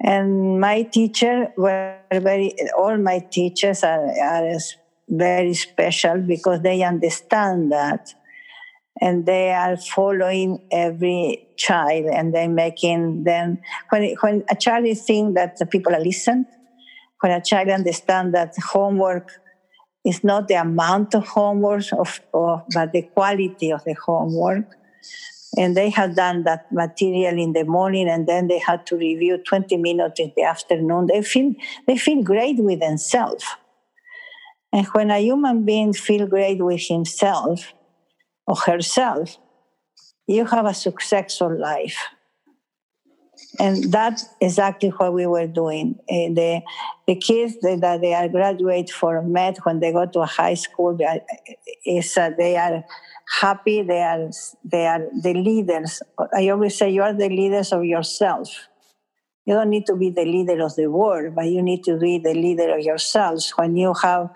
And 0.00 0.60
my 0.60 0.82
teacher 0.82 1.48
were 1.56 1.98
very 2.12 2.54
all 2.78 2.96
my 2.96 3.18
teachers 3.30 3.82
are, 3.82 4.08
are 4.20 4.56
very 5.08 5.54
special 5.54 6.18
because 6.18 6.60
they 6.62 6.82
understand 6.82 7.72
that 7.72 8.14
and 9.00 9.26
they 9.26 9.50
are 9.50 9.76
following 9.76 10.60
every 10.70 11.48
child 11.56 12.06
and 12.06 12.34
they're 12.34 12.48
making 12.48 13.24
them 13.24 13.58
when 13.90 14.14
when 14.20 14.44
a 14.50 14.56
child 14.56 14.86
is 14.86 15.04
seeing 15.04 15.34
that 15.34 15.56
the 15.58 15.66
people 15.66 15.94
are 15.94 16.00
listened 16.00 16.46
when 17.20 17.32
a 17.32 17.42
child 17.42 17.68
understands 17.68 18.32
that 18.32 18.54
homework 18.72 19.32
is 20.04 20.22
not 20.22 20.48
the 20.48 20.54
amount 20.54 21.14
of 21.14 21.26
homework 21.26 21.84
of, 21.92 22.20
of, 22.32 22.62
but 22.72 22.92
the 22.92 23.02
quality 23.02 23.72
of 23.72 23.82
the 23.84 23.94
homework 23.94 24.66
and 25.56 25.76
they 25.76 25.90
had 25.90 26.14
done 26.14 26.44
that 26.44 26.70
material 26.70 27.38
in 27.38 27.52
the 27.52 27.64
morning 27.64 28.08
and 28.08 28.26
then 28.26 28.48
they 28.48 28.58
had 28.58 28.86
to 28.86 28.96
review 28.96 29.38
20 29.38 29.76
minutes 29.78 30.20
in 30.20 30.32
the 30.36 30.42
afternoon. 30.42 31.06
They 31.06 31.22
feel 31.22 31.54
they 31.86 31.96
feel 31.96 32.22
great 32.22 32.58
with 32.58 32.80
themselves. 32.80 33.44
And 34.72 34.86
when 34.88 35.10
a 35.10 35.18
human 35.18 35.64
being 35.64 35.94
feel 35.94 36.26
great 36.26 36.62
with 36.62 36.86
himself 36.86 37.72
or 38.48 38.56
herself, 38.56 39.38
you 40.26 40.46
have 40.46 40.64
a 40.64 40.74
successful 40.74 41.54
life. 41.56 41.98
And 43.60 43.92
that's 43.92 44.26
exactly 44.40 44.88
what 44.88 45.12
we 45.12 45.26
were 45.26 45.46
doing. 45.46 45.96
Uh, 46.10 46.32
the, 46.34 46.62
the 47.06 47.14
kids 47.14 47.56
that 47.60 47.98
they 48.00 48.14
are 48.14 48.28
graduate 48.28 48.90
from 48.90 49.32
Met 49.32 49.58
when 49.64 49.80
they 49.80 49.92
go 49.92 50.06
to 50.06 50.20
a 50.20 50.26
high 50.26 50.54
school, 50.54 50.96
they 50.96 51.04
are, 51.04 51.20
is, 51.84 52.16
uh, 52.16 52.30
they 52.36 52.56
are 52.56 52.84
happy, 53.40 53.82
they 53.82 54.02
are, 54.02 54.30
they 54.64 54.86
are 54.86 55.06
the 55.22 55.34
leaders. 55.34 56.00
I 56.34 56.48
always 56.48 56.76
say 56.76 56.90
you 56.90 57.02
are 57.02 57.12
the 57.12 57.28
leaders 57.28 57.72
of 57.72 57.84
yourself. 57.84 58.48
You 59.44 59.54
don't 59.54 59.70
need 59.70 59.86
to 59.86 59.96
be 59.96 60.10
the 60.10 60.24
leader 60.24 60.62
of 60.62 60.74
the 60.74 60.88
world, 60.88 61.34
but 61.34 61.46
you 61.46 61.62
need 61.62 61.84
to 61.84 61.96
be 61.96 62.18
the 62.18 62.34
leader 62.34 62.76
of 62.76 62.80
yourselves. 62.80 63.52
When 63.56 63.76
you 63.76 63.94
have 64.02 64.30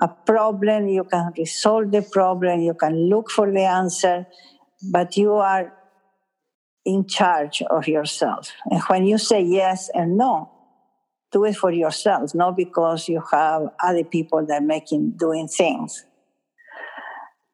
a 0.00 0.08
problem, 0.08 0.88
you 0.88 1.04
can 1.04 1.32
resolve 1.36 1.90
the 1.90 2.02
problem, 2.02 2.60
you 2.60 2.74
can 2.74 3.08
look 3.08 3.30
for 3.30 3.50
the 3.50 3.62
answer, 3.62 4.26
but 4.90 5.16
you 5.16 5.32
are 5.34 5.72
in 6.84 7.06
charge 7.06 7.62
of 7.62 7.88
yourself. 7.88 8.52
And 8.70 8.82
when 8.84 9.06
you 9.06 9.18
say 9.18 9.42
yes 9.42 9.90
and 9.94 10.16
no, 10.16 10.50
do 11.32 11.44
it 11.44 11.56
for 11.56 11.72
yourself, 11.72 12.34
not 12.34 12.56
because 12.56 13.08
you 13.08 13.22
have 13.32 13.70
other 13.82 14.04
people 14.04 14.46
that 14.46 14.62
are 14.62 14.64
making 14.64 15.12
doing 15.12 15.48
things. 15.48 16.04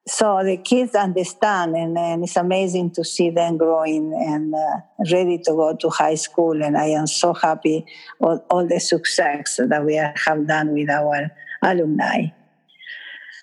So 0.07 0.43
the 0.43 0.57
kids 0.57 0.97
understand, 0.97 1.77
and, 1.77 1.97
and 1.97 2.25
it's 2.25 2.37
amazing 2.37 2.91
to 2.95 3.05
see 3.05 3.31
them 3.31 3.57
growing 3.57 4.13
and 4.13 4.53
uh, 4.53 4.81
ready 5.13 5.39
to 5.39 5.53
go 5.53 5.77
to 5.77 5.89
high 5.91 6.17
school. 6.17 6.61
And 6.61 6.77
I 6.77 6.87
am 6.87 7.07
so 7.07 7.33
happy 7.33 7.87
all, 8.21 8.45
all 8.51 8.67
the 8.67 8.81
success 8.81 9.61
that 9.65 9.85
we 9.85 9.95
have 9.95 10.47
done 10.47 10.73
with 10.73 10.91
our 10.91 11.31
alumni. 11.63 12.27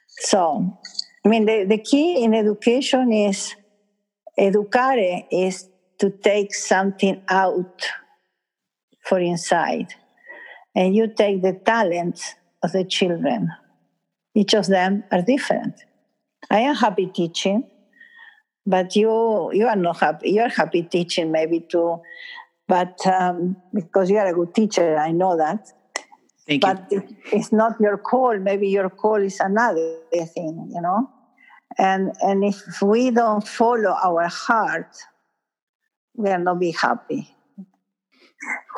So, 0.07 0.77
I 1.25 1.29
mean, 1.29 1.45
the, 1.45 1.65
the 1.67 1.77
key 1.77 2.23
in 2.23 2.33
education 2.33 3.11
is 3.11 3.55
educare 4.37 5.25
is 5.31 5.69
to 5.99 6.09
take 6.09 6.53
something 6.53 7.21
out 7.29 7.85
for 9.03 9.19
inside. 9.19 9.93
And 10.75 10.95
you 10.95 11.07
take 11.15 11.41
the 11.41 11.53
talents 11.65 12.35
of 12.63 12.71
the 12.71 12.83
children. 12.83 13.49
Each 14.35 14.53
of 14.53 14.67
them 14.67 15.03
are 15.11 15.21
different. 15.21 15.75
I 16.49 16.59
am 16.59 16.75
happy 16.75 17.07
teaching, 17.07 17.63
but 18.65 18.95
you 18.95 19.51
you 19.53 19.67
are 19.67 19.75
not 19.75 19.99
happy. 19.99 20.31
You 20.31 20.41
are 20.41 20.49
happy 20.49 20.83
teaching 20.83 21.31
maybe 21.31 21.59
too, 21.59 21.99
but 22.67 23.05
um, 23.07 23.57
because 23.73 24.09
you 24.09 24.17
are 24.17 24.27
a 24.27 24.33
good 24.33 24.53
teacher, 24.55 24.97
I 24.97 25.11
know 25.11 25.35
that. 25.37 25.67
Thank 26.49 26.63
but 26.63 26.87
you. 26.89 27.07
it's 27.31 27.51
not 27.51 27.79
your 27.79 27.97
call. 27.97 28.39
Maybe 28.39 28.69
your 28.69 28.89
call 28.89 29.21
is 29.21 29.39
another 29.39 29.97
thing, 30.33 30.71
you 30.73 30.81
know. 30.81 31.07
And 31.77 32.11
and 32.21 32.43
if 32.43 32.81
we 32.81 33.11
don't 33.11 33.47
follow 33.47 33.95
our 34.03 34.27
heart, 34.27 34.97
we 36.15 36.31
are 36.31 36.39
not 36.39 36.59
be 36.59 36.71
happy. 36.71 37.35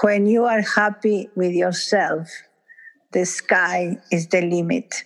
When 0.01 0.25
you 0.25 0.43
are 0.43 0.61
happy 0.61 1.29
with 1.33 1.53
yourself, 1.53 2.27
the 3.13 3.25
sky 3.25 3.95
is 4.11 4.27
the 4.27 4.41
limit. 4.41 5.05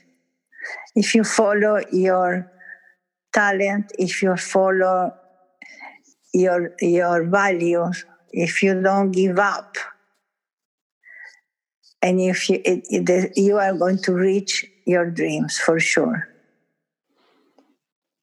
If 0.96 1.14
you 1.14 1.24
follow 1.24 1.82
your 1.92 2.52
talent, 3.32 3.92
if 4.00 4.24
you 4.24 4.36
follow 4.38 5.14
your 6.34 6.74
your 6.82 7.26
values, 7.30 8.06
if 8.32 8.64
you 8.64 8.82
don't 8.82 9.12
give 9.12 9.38
up, 9.38 9.78
and 12.02 12.20
if 12.20 12.50
you 12.50 12.62
it, 12.64 12.86
it, 12.90 13.38
you 13.38 13.58
are 13.58 13.74
going 13.74 13.98
to 14.04 14.14
reach 14.14 14.66
your 14.86 15.10
dreams 15.10 15.58
for 15.58 15.80
sure. 15.80 16.28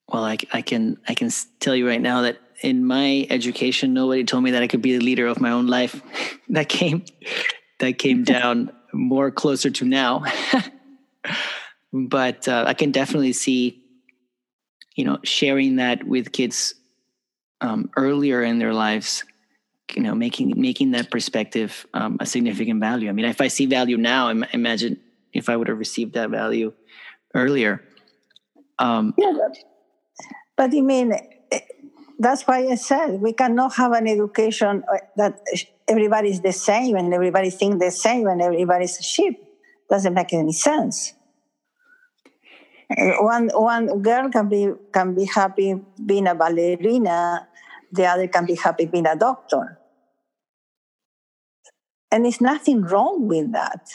Well, 0.08 0.24
I, 0.24 0.38
I 0.52 0.62
can 0.62 0.98
I 1.08 1.14
can 1.14 1.30
tell 1.60 1.74
you 1.74 1.88
right 1.88 2.00
now 2.00 2.22
that 2.22 2.38
in 2.60 2.84
my 2.84 3.26
education, 3.28 3.92
nobody 3.92 4.24
told 4.24 4.44
me 4.44 4.52
that 4.52 4.62
I 4.62 4.68
could 4.68 4.82
be 4.82 4.96
the 4.96 5.04
leader 5.04 5.26
of 5.26 5.40
my 5.40 5.50
own 5.50 5.66
life. 5.66 6.00
that 6.50 6.68
came 6.68 7.04
that 7.78 7.98
came 7.98 8.24
down 8.36 8.70
more 8.92 9.30
closer 9.30 9.70
to 9.70 9.84
now. 9.84 10.24
but 11.92 12.46
uh, 12.48 12.64
I 12.66 12.74
can 12.74 12.92
definitely 12.92 13.32
see, 13.32 13.82
you 14.94 15.04
know, 15.04 15.18
sharing 15.24 15.76
that 15.76 16.04
with 16.04 16.32
kids 16.32 16.74
um, 17.60 17.90
earlier 17.96 18.42
in 18.42 18.58
their 18.58 18.74
lives. 18.74 19.24
You 19.96 20.02
know, 20.02 20.14
making 20.14 20.52
making 20.56 20.92
that 20.92 21.10
perspective 21.10 21.86
um, 21.94 22.16
a 22.20 22.26
significant 22.26 22.80
value. 22.80 23.08
I 23.08 23.12
mean, 23.12 23.26
if 23.26 23.40
I 23.40 23.48
see 23.48 23.66
value 23.66 23.96
now, 23.96 24.28
I 24.28 24.34
imagine 24.52 25.00
if 25.32 25.48
I 25.48 25.56
would 25.56 25.68
have 25.68 25.78
received 25.78 26.14
that 26.14 26.30
value 26.30 26.72
earlier. 27.34 27.82
Um, 28.78 29.14
yeah, 29.18 29.32
but, 29.36 29.58
but 30.56 30.76
I 30.76 30.80
mean, 30.80 31.12
that's 32.18 32.42
why 32.46 32.66
I 32.68 32.76
said 32.76 33.20
we 33.20 33.32
cannot 33.32 33.74
have 33.74 33.92
an 33.92 34.06
education 34.06 34.84
uh, 34.90 34.98
that 35.16 35.40
everybody's 35.88 36.40
the 36.40 36.52
same 36.52 36.96
and 36.96 37.12
everybody 37.12 37.50
think 37.50 37.80
the 37.80 37.90
same 37.90 38.26
and 38.26 38.40
everybody's 38.40 38.98
a 38.98 39.02
sheep. 39.02 39.42
Doesn't 39.90 40.14
make 40.14 40.32
any 40.32 40.52
sense. 40.52 41.14
Uh, 42.90 43.16
one 43.20 43.50
one 43.54 44.02
girl 44.02 44.30
can 44.30 44.48
be 44.48 44.70
can 44.92 45.14
be 45.14 45.24
happy 45.24 45.74
being 46.04 46.26
a 46.26 46.34
ballerina, 46.34 47.48
the 47.90 48.06
other 48.06 48.28
can 48.28 48.46
be 48.46 48.54
happy 48.54 48.86
being 48.86 49.06
a 49.06 49.16
doctor. 49.16 49.78
And 52.12 52.26
there's 52.26 52.42
nothing 52.42 52.82
wrong 52.82 53.26
with 53.26 53.52
that. 53.52 53.88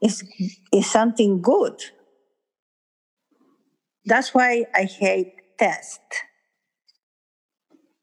It's, 0.00 0.22
it's 0.70 0.88
something 0.88 1.42
good. 1.42 1.82
That's 4.04 4.32
why 4.32 4.66
I 4.72 4.84
hate 4.84 5.34
test. 5.58 6.00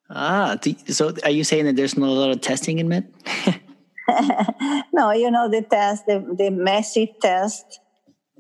Ah, 0.10 0.58
so 0.88 1.14
are 1.24 1.32
you 1.32 1.46
saying 1.46 1.64
that 1.66 1.78
there's 1.78 1.98
not 1.98 2.10
a 2.10 2.12
lot 2.12 2.30
of 2.30 2.42
testing 2.42 2.80
in 2.80 2.90
Met? 2.90 3.06
no, 4.94 5.12
you 5.12 5.32
know 5.32 5.50
the 5.50 5.62
test, 5.62 6.06
the, 6.06 6.20
the 6.38 6.52
messy 6.52 7.16
test 7.22 7.80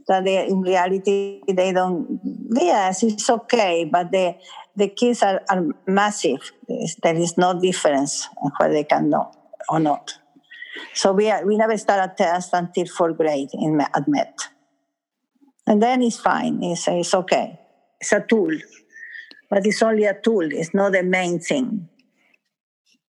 that 0.09 0.25
they 0.25 0.45
in 0.45 0.59
reality 0.59 1.39
they 1.47 1.71
don't. 1.71 2.19
Yes, 2.51 3.01
it's 3.01 3.29
okay, 3.29 3.85
but 3.89 4.11
the 4.11 4.35
the 4.75 4.89
kids 4.89 5.23
are, 5.23 5.41
are 5.49 5.63
massive. 5.87 6.51
There 7.01 7.15
is 7.15 7.37
no 7.37 7.57
difference 7.57 8.27
in 8.43 8.51
what 8.57 8.71
they 8.71 8.83
can 8.83 9.09
know 9.09 9.31
or 9.69 9.79
not. 9.79 10.13
So 10.93 11.11
we 11.13 11.29
are, 11.29 11.45
we 11.45 11.57
never 11.57 11.77
start 11.77 12.11
a 12.11 12.13
test 12.15 12.51
until 12.53 12.85
fourth 12.85 13.17
grade 13.17 13.49
in 13.53 13.79
at 13.79 14.07
Met, 14.07 14.37
and 15.67 15.81
then 15.81 16.01
it's 16.01 16.19
fine. 16.19 16.63
It's 16.63 16.87
it's 16.87 17.13
okay. 17.13 17.59
It's 17.99 18.11
a 18.11 18.21
tool. 18.21 18.57
But 19.49 19.65
it's 19.67 19.83
only 19.83 20.05
a 20.05 20.19
tool. 20.19 20.51
It's 20.51 20.73
not 20.73 20.93
the 20.93 21.03
main 21.03 21.39
thing. 21.39 21.87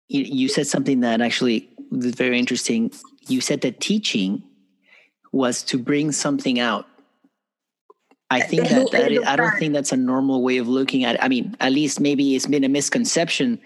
You, 0.08 0.48
said 0.48 0.66
something 0.66 1.00
that 1.00 1.22
actually 1.22 1.70
was 1.90 2.14
very 2.14 2.38
interesting. 2.38 2.92
You 3.28 3.40
said 3.40 3.62
that 3.62 3.80
teaching 3.80 4.42
was 5.30 5.62
to 5.62 5.78
bring 5.78 6.12
something 6.12 6.60
out. 6.60 6.86
I 8.30 8.40
uh, 8.40 8.46
think 8.46 8.68
that, 8.68 8.90
that 8.92 9.26
i 9.26 9.36
don't 9.36 9.58
think 9.58 9.72
that's 9.72 9.92
a 9.92 9.96
normal 9.96 10.42
way 10.42 10.58
of 10.58 10.68
looking 10.68 11.04
at 11.04 11.14
it. 11.14 11.22
I 11.22 11.28
mean 11.28 11.56
at 11.60 11.72
least 11.72 12.00
maybe 12.00 12.34
it's 12.34 12.46
been 12.46 12.64
a 12.64 12.68
misconception 12.68 13.60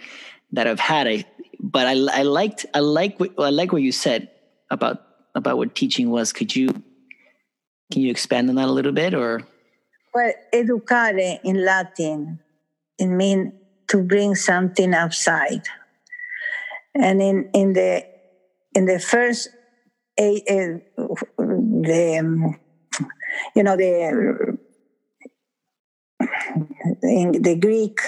that 0.52 0.66
i've 0.66 0.80
had. 0.80 1.06
I, 1.06 1.24
but 1.72 1.86
I, 1.86 1.94
I 2.20 2.22
liked 2.22 2.66
i 2.74 2.80
like 2.80 3.18
what, 3.18 3.32
i 3.38 3.50
like 3.50 3.72
what 3.72 3.82
you 3.82 3.92
said 3.92 4.30
about 4.70 5.02
about 5.34 5.58
what 5.58 5.74
teaching 5.74 6.10
was 6.10 6.32
could 6.32 6.54
you 6.54 6.68
can 7.92 8.02
you 8.02 8.10
expand 8.10 8.48
on 8.48 8.56
that 8.56 8.68
a 8.68 8.72
little 8.72 8.92
bit 8.92 9.14
or 9.14 9.42
well 10.14 10.32
educare 10.54 11.38
in 11.44 11.64
latin 11.64 12.40
it 12.98 13.06
means 13.06 13.52
to 13.88 14.02
bring 14.02 14.34
something 14.34 14.94
outside. 14.94 15.62
And 16.94 17.20
in, 17.20 17.50
in 17.52 17.72
the 17.72 18.06
in 18.74 18.86
the 18.86 18.98
first 18.98 19.48
a, 20.18 20.42
a, 20.48 20.80
the 21.38 22.54
you 23.54 23.62
know 23.62 23.76
the 23.76 24.58
in 27.02 27.42
the 27.42 27.56
Greek 27.56 28.00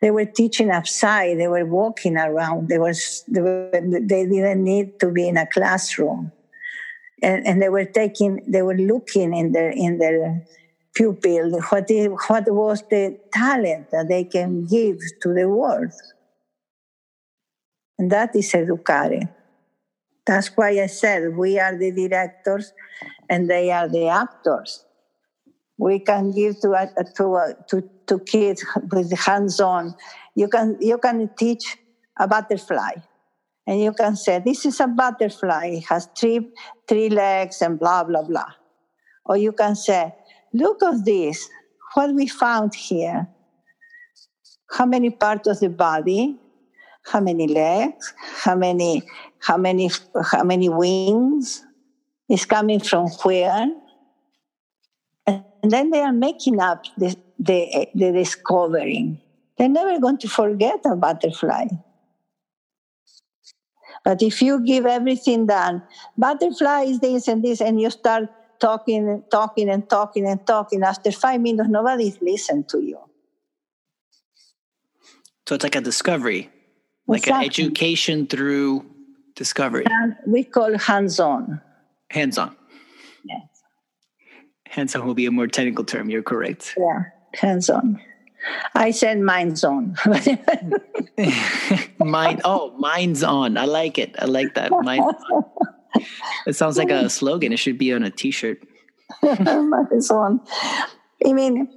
they 0.00 0.10
were 0.10 0.24
teaching 0.24 0.70
outside 0.70 1.38
they 1.38 1.48
were 1.48 1.66
walking 1.66 2.16
around 2.16 2.68
they 2.68 2.78
was 2.78 3.24
they, 3.28 3.40
were, 3.40 3.70
they 3.72 4.26
didn't 4.26 4.64
need 4.64 4.98
to 4.98 5.10
be 5.10 5.28
in 5.28 5.36
a 5.36 5.46
classroom 5.46 6.32
and, 7.22 7.46
and 7.46 7.60
they 7.60 7.68
were 7.68 7.84
taking 7.84 8.42
they 8.46 8.62
were 8.62 8.76
looking 8.76 9.34
in 9.34 9.52
their 9.52 9.70
in 9.70 9.98
their 9.98 10.44
pupil 10.94 11.50
what, 11.70 11.88
what 12.28 12.50
was 12.50 12.82
the 12.90 13.18
talent 13.32 13.90
that 13.90 14.08
they 14.08 14.24
can 14.24 14.66
give 14.66 14.98
to 15.22 15.32
the 15.32 15.48
world. 15.48 15.92
And 17.98 18.10
that 18.10 18.34
is 18.34 18.52
educare. 18.52 19.28
That's 20.26 20.48
why 20.56 20.80
I 20.80 20.86
said 20.86 21.36
we 21.36 21.58
are 21.58 21.76
the 21.76 21.92
directors 21.92 22.72
and 23.28 23.48
they 23.48 23.70
are 23.70 23.88
the 23.88 24.08
actors. 24.08 24.84
We 25.78 25.98
can 25.98 26.32
give 26.32 26.60
to, 26.60 26.90
to, 27.16 27.56
to, 27.68 27.90
to 28.10 28.18
kids 28.18 28.64
with 28.92 29.10
hands-on. 29.16 29.94
You 30.34 30.48
can, 30.48 30.76
you 30.80 30.98
can 30.98 31.30
teach 31.38 31.78
a 32.18 32.26
butterfly 32.28 32.94
and 33.66 33.80
you 33.80 33.92
can 33.92 34.16
say, 34.16 34.40
this 34.44 34.66
is 34.66 34.80
a 34.80 34.86
butterfly, 34.86 35.78
it 35.78 35.84
has 35.84 36.08
three, 36.18 36.50
three 36.86 37.08
legs 37.08 37.62
and 37.62 37.78
blah, 37.78 38.04
blah, 38.04 38.22
blah. 38.22 38.52
Or 39.24 39.36
you 39.36 39.52
can 39.52 39.76
say, 39.76 40.14
look 40.52 40.82
at 40.82 41.04
this, 41.04 41.48
what 41.94 42.12
we 42.14 42.26
found 42.26 42.74
here. 42.74 43.28
How 44.72 44.86
many 44.86 45.10
parts 45.10 45.48
of 45.48 45.60
the 45.60 45.68
body, 45.68 46.36
how 47.04 47.20
many 47.20 47.46
legs, 47.46 48.12
how 48.44 48.56
many, 48.56 49.02
how 49.38 49.56
many, 49.56 49.90
how 50.32 50.44
many 50.44 50.68
wings 50.68 51.64
is 52.28 52.44
coming 52.46 52.80
from 52.80 53.08
where. 53.22 53.68
And 55.26 55.44
then 55.62 55.90
they 55.90 56.00
are 56.00 56.12
making 56.12 56.60
up 56.60 56.84
the, 56.96 57.16
the, 57.40 57.88
the 57.94 58.12
discovering. 58.12 59.20
They're 59.58 59.68
never 59.68 59.98
going 59.98 60.18
to 60.18 60.28
forget 60.28 60.80
a 60.84 60.94
butterfly. 60.94 61.66
But 64.04 64.22
if 64.22 64.40
you 64.40 64.64
give 64.64 64.86
everything 64.86 65.46
done, 65.46 65.82
butterfly 66.16 66.82
is 66.84 67.00
this 67.00 67.28
and 67.28 67.42
this, 67.42 67.60
and 67.60 67.80
you 67.80 67.90
start 67.90 68.30
talking, 68.60 69.08
and 69.08 69.30
talking, 69.30 69.68
and 69.68 69.88
talking 69.88 70.26
and 70.26 70.46
talking. 70.46 70.82
After 70.82 71.10
five 71.10 71.40
minutes, 71.40 71.68
nobody 71.68 72.14
listens 72.22 72.66
to 72.72 72.80
you. 72.80 72.98
So 75.46 75.56
it's 75.56 75.64
like 75.64 75.76
a 75.76 75.80
discovery, 75.80 76.48
like 77.06 77.22
exactly. 77.22 77.44
an 77.44 77.50
education 77.50 78.26
through 78.26 78.86
discovery. 79.34 79.84
And 79.88 80.14
we 80.26 80.44
call 80.44 80.78
hands-on. 80.78 81.60
Hands-on. 82.10 82.56
Yes. 83.24 83.42
Hands-on 84.66 85.04
will 85.04 85.14
be 85.14 85.26
a 85.26 85.30
more 85.30 85.48
technical 85.48 85.84
term. 85.84 86.08
You're 86.08 86.22
correct. 86.22 86.74
Yeah, 86.78 87.02
hands-on. 87.34 88.00
I 88.74 88.90
said 88.90 89.20
mind's 89.20 89.64
on. 89.64 89.96
mind. 91.98 92.40
Oh, 92.44 92.74
mind's 92.78 93.22
on. 93.22 93.58
I 93.58 93.64
like 93.66 93.98
it. 93.98 94.16
I 94.18 94.24
like 94.24 94.54
that. 94.54 94.70
Mind. 94.70 95.04
It 96.46 96.56
sounds 96.56 96.78
like 96.78 96.90
a 96.90 97.10
slogan. 97.10 97.52
It 97.52 97.58
should 97.58 97.76
be 97.76 97.92
on 97.92 98.02
a 98.02 98.10
T-shirt. 98.10 98.58
mind's 99.22 100.10
on. 100.10 100.40
I 101.24 101.32
mean, 101.34 101.68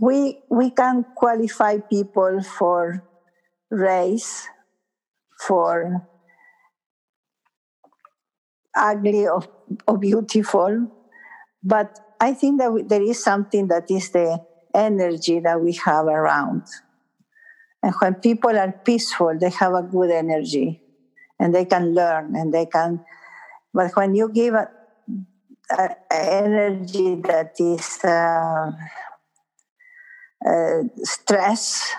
we 0.00 0.42
we 0.50 0.70
can 0.70 1.04
qualify 1.14 1.78
people 1.78 2.42
for 2.42 3.04
race, 3.70 4.48
for 5.38 6.02
ugly 8.76 9.26
or, 9.28 9.42
or 9.86 9.98
beautiful, 9.98 10.90
but 11.62 12.11
I 12.22 12.34
think 12.34 12.60
that 12.60 12.84
there 12.88 13.02
is 13.02 13.20
something 13.22 13.66
that 13.66 13.90
is 13.90 14.10
the 14.10 14.38
energy 14.72 15.40
that 15.40 15.60
we 15.60 15.72
have 15.84 16.06
around. 16.06 16.62
And 17.82 17.92
when 18.00 18.14
people 18.14 18.56
are 18.56 18.72
peaceful, 18.84 19.36
they 19.40 19.50
have 19.50 19.74
a 19.74 19.82
good 19.82 20.12
energy 20.12 20.80
and 21.40 21.52
they 21.52 21.64
can 21.64 21.94
learn 21.94 22.36
and 22.36 22.54
they 22.54 22.66
can. 22.66 23.00
But 23.74 23.90
when 23.96 24.14
you 24.14 24.30
give 24.32 24.54
a, 24.54 24.68
a 25.76 25.88
energy 26.12 27.16
that 27.26 27.50
is 27.58 27.98
uh, 28.04 28.70
uh, 30.46 30.82
stress, 31.02 31.90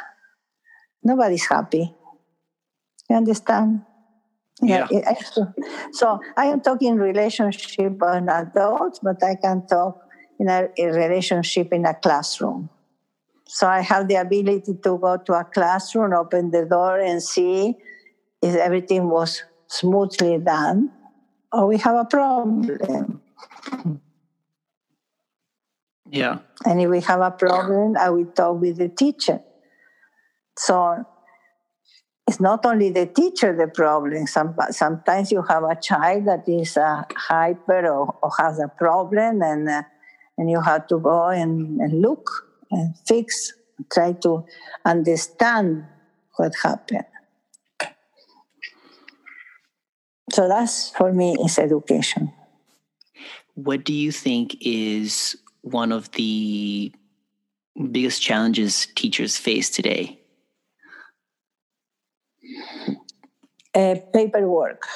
nobody's 1.03 1.47
happy. 1.47 1.93
You 3.09 3.17
understand? 3.17 3.81
Yeah. 4.61 4.87
yeah. 4.89 5.15
So 5.91 6.19
I 6.37 6.45
am 6.45 6.61
talking 6.61 6.95
relationship 6.95 8.01
on 8.01 8.29
adults, 8.29 8.99
but 9.03 9.21
I 9.23 9.35
can 9.43 9.65
talk 9.67 9.97
in 10.39 10.49
a, 10.49 10.69
a 10.77 10.85
relationship 10.87 11.71
in 11.73 11.85
a 11.85 11.93
classroom. 11.93 12.69
So 13.47 13.67
I 13.67 13.81
have 13.81 14.07
the 14.07 14.15
ability 14.15 14.73
to 14.83 14.97
go 14.97 15.17
to 15.17 15.33
a 15.33 15.43
classroom, 15.43 16.13
open 16.13 16.51
the 16.51 16.65
door, 16.65 16.99
and 16.99 17.21
see 17.21 17.75
if 18.41 18.55
everything 18.55 19.09
was 19.09 19.43
smoothly 19.67 20.37
done, 20.39 20.91
or 21.51 21.67
we 21.67 21.77
have 21.77 21.95
a 21.95 22.05
problem. 22.05 23.21
Yeah. 26.09 26.39
And 26.65 26.81
if 26.81 26.89
we 26.89 27.01
have 27.01 27.21
a 27.21 27.31
problem, 27.31 27.97
I 27.97 28.09
will 28.09 28.25
talk 28.25 28.61
with 28.61 28.77
the 28.77 28.89
teacher. 28.89 29.39
So 30.57 31.05
it's 32.27 32.39
not 32.39 32.65
only 32.65 32.89
the 32.89 33.05
teacher 33.07 33.55
the 33.55 33.67
problem. 33.67 34.27
Some, 34.27 34.55
sometimes 34.69 35.31
you 35.31 35.41
have 35.41 35.63
a 35.63 35.75
child 35.75 36.25
that 36.25 36.47
is 36.47 36.77
uh, 36.77 37.03
hyper 37.15 37.87
or, 37.87 38.15
or, 38.21 38.31
has 38.39 38.59
a 38.59 38.67
problem, 38.67 39.41
and 39.41 39.69
uh, 39.69 39.83
and 40.37 40.49
you 40.49 40.61
have 40.61 40.87
to 40.87 40.99
go 40.99 41.29
and, 41.29 41.79
and 41.79 42.01
look 42.01 42.49
and 42.71 42.95
fix, 43.05 43.53
try 43.91 44.13
to 44.13 44.45
understand 44.85 45.85
what 46.35 46.53
happened. 46.61 47.05
So 50.31 50.47
that's 50.47 50.89
for 50.91 51.13
me 51.13 51.35
is 51.43 51.59
education. 51.59 52.33
What 53.55 53.83
do 53.83 53.93
you 53.93 54.11
think 54.11 54.57
is 54.61 55.35
one 55.61 55.91
of 55.91 56.11
the 56.13 56.91
biggest 57.91 58.21
challenges 58.21 58.87
teachers 58.95 59.37
face 59.37 59.69
today? 59.69 60.19
Uh, 63.75 63.95
paperwork. 64.13 64.87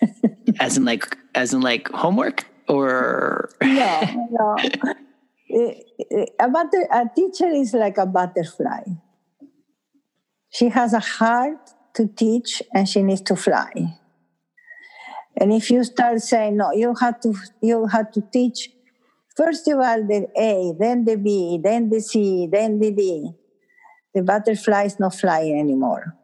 as 0.60 0.76
in 0.76 0.84
like 0.84 1.16
as 1.34 1.54
in 1.54 1.60
like 1.60 1.88
homework? 1.90 2.46
Or 2.68 3.50
no 3.62 4.28
no. 4.30 4.56
A, 6.38 6.48
butter, 6.50 6.86
a 6.92 7.08
teacher 7.16 7.48
is 7.48 7.72
like 7.72 7.96
a 7.96 8.04
butterfly. 8.04 8.82
She 10.50 10.68
has 10.68 10.92
a 10.92 11.00
heart 11.00 11.70
to 11.94 12.06
teach 12.06 12.62
and 12.74 12.88
she 12.88 13.02
needs 13.02 13.22
to 13.22 13.36
fly. 13.36 13.72
And 15.36 15.52
if 15.52 15.70
you 15.70 15.84
start 15.84 16.20
saying 16.20 16.56
no 16.56 16.72
you 16.72 16.94
have 17.00 17.20
to 17.20 17.34
you 17.62 17.86
have 17.86 18.10
to 18.12 18.22
teach 18.32 18.70
first 19.36 19.66
of 19.68 19.78
all 19.78 20.02
the 20.04 20.28
a 20.36 20.72
then 20.78 21.04
the 21.04 21.16
b 21.16 21.58
then 21.62 21.88
the 21.90 22.00
c 22.00 22.48
then 22.50 22.78
the 22.78 22.90
d. 22.90 23.32
The 24.14 24.22
butterfly 24.22 24.84
is 24.84 24.98
not 24.98 25.14
flying 25.14 25.58
anymore. 25.58 26.16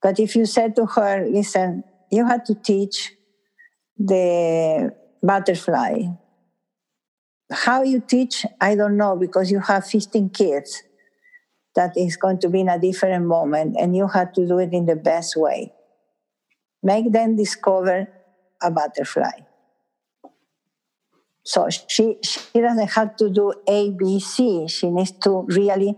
But 0.00 0.18
if 0.18 0.34
you 0.34 0.46
said 0.46 0.74
to 0.76 0.86
her 0.86 1.26
listen 1.28 1.84
you 2.10 2.26
have 2.26 2.44
to 2.44 2.54
teach 2.54 3.12
the 3.98 4.92
butterfly. 5.22 6.02
How 7.50 7.82
you 7.82 8.00
teach, 8.00 8.46
I 8.60 8.74
don't 8.74 8.96
know, 8.96 9.16
because 9.16 9.50
you 9.50 9.60
have 9.60 9.86
15 9.86 10.30
kids 10.30 10.82
that 11.74 11.96
is 11.96 12.16
going 12.16 12.38
to 12.40 12.48
be 12.48 12.60
in 12.60 12.68
a 12.68 12.78
different 12.78 13.26
moment 13.26 13.76
and 13.78 13.96
you 13.96 14.08
have 14.08 14.32
to 14.34 14.46
do 14.46 14.58
it 14.58 14.72
in 14.72 14.86
the 14.86 14.96
best 14.96 15.36
way. 15.36 15.72
Make 16.82 17.12
them 17.12 17.36
discover 17.36 18.08
a 18.62 18.70
butterfly. 18.70 19.40
So 21.44 21.68
she, 21.70 22.18
she 22.22 22.60
doesn't 22.60 22.90
have 22.90 23.16
to 23.16 23.28
do 23.28 23.52
A, 23.66 23.90
B, 23.90 24.20
C. 24.20 24.66
She 24.68 24.90
needs 24.90 25.12
to 25.22 25.42
really 25.48 25.96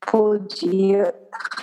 put 0.00 0.62
your, 0.62 1.14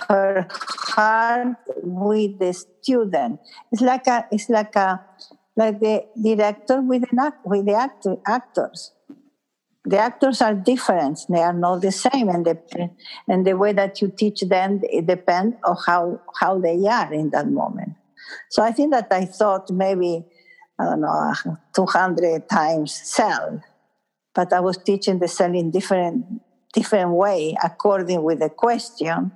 her 0.08 0.46
heart 0.50 1.56
with 1.82 2.38
the 2.38 2.52
student. 2.52 3.40
It's 3.72 3.82
like 3.82 4.06
a, 4.06 4.26
it's 4.30 4.48
like 4.48 4.76
a, 4.76 5.00
like 5.56 5.80
the 5.80 6.04
director 6.20 6.80
with 6.80 7.02
the, 7.02 7.32
with 7.44 7.66
the 7.66 7.74
actor, 7.74 8.16
actors. 8.26 8.92
The 9.84 9.98
actors 9.98 10.40
are 10.40 10.54
different; 10.54 11.20
they 11.28 11.42
are 11.42 11.52
not 11.52 11.82
the 11.82 11.92
same, 11.92 12.30
and 12.30 12.44
the 12.44 12.58
and 13.28 13.46
the 13.46 13.54
way 13.54 13.74
that 13.74 14.00
you 14.00 14.08
teach 14.08 14.40
them 14.40 14.80
it 14.82 15.06
depends 15.06 15.56
on 15.62 15.76
how 15.86 16.20
how 16.40 16.58
they 16.58 16.86
are 16.86 17.12
in 17.12 17.30
that 17.30 17.48
moment. 17.48 17.92
So 18.48 18.62
I 18.62 18.72
think 18.72 18.92
that 18.92 19.08
I 19.10 19.26
thought 19.26 19.70
maybe 19.70 20.24
I 20.78 20.84
don't 20.84 21.02
know 21.02 21.34
two 21.76 21.84
hundred 21.84 22.48
times 22.48 22.94
cell, 22.94 23.62
but 24.34 24.54
I 24.54 24.60
was 24.60 24.78
teaching 24.78 25.18
the 25.18 25.28
cell 25.28 25.54
in 25.54 25.70
different 25.70 26.24
different 26.72 27.10
way 27.10 27.54
according 27.62 28.22
with 28.22 28.38
the 28.38 28.48
question 28.48 29.32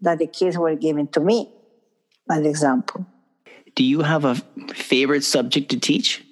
that 0.00 0.20
the 0.20 0.28
kids 0.28 0.56
were 0.56 0.76
giving 0.76 1.08
to 1.08 1.20
me, 1.20 1.52
as 2.30 2.46
example 2.46 3.06
do 3.74 3.84
you 3.84 4.02
have 4.02 4.24
a 4.24 4.36
favorite 4.74 5.24
subject 5.24 5.70
to 5.70 5.80
teach? 5.80 6.24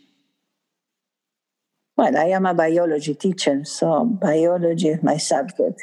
Well, 1.97 2.17
I 2.17 2.27
am 2.27 2.47
a 2.47 2.55
biology 2.55 3.15
teacher, 3.15 3.65
so 3.65 4.05
biology 4.05 4.89
is 4.89 5.03
my 5.03 5.17
subject. 5.17 5.81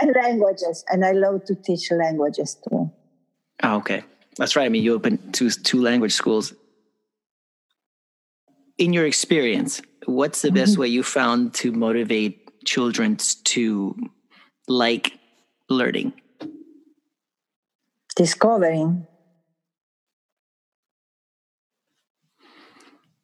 And 0.00 0.14
languages, 0.14 0.84
and 0.90 1.04
I 1.04 1.12
love 1.12 1.44
to 1.46 1.54
teach 1.54 1.90
languages 1.90 2.56
too. 2.68 2.90
Oh, 3.62 3.76
okay. 3.76 4.04
That's 4.38 4.56
right. 4.56 4.64
I 4.64 4.68
mean, 4.68 4.82
you 4.82 4.94
open 4.94 5.32
two, 5.32 5.50
two 5.50 5.82
language 5.82 6.12
schools. 6.12 6.54
In 8.78 8.92
your 8.92 9.04
experience, 9.04 9.82
what's 10.06 10.42
the 10.42 10.50
best 10.50 10.72
mm-hmm. 10.72 10.82
way 10.82 10.88
you 10.88 11.02
found 11.02 11.54
to 11.54 11.72
motivate 11.72 12.64
children 12.64 13.18
to 13.44 13.94
like 14.66 15.18
learning? 15.68 16.14
Discovering, 18.22 19.04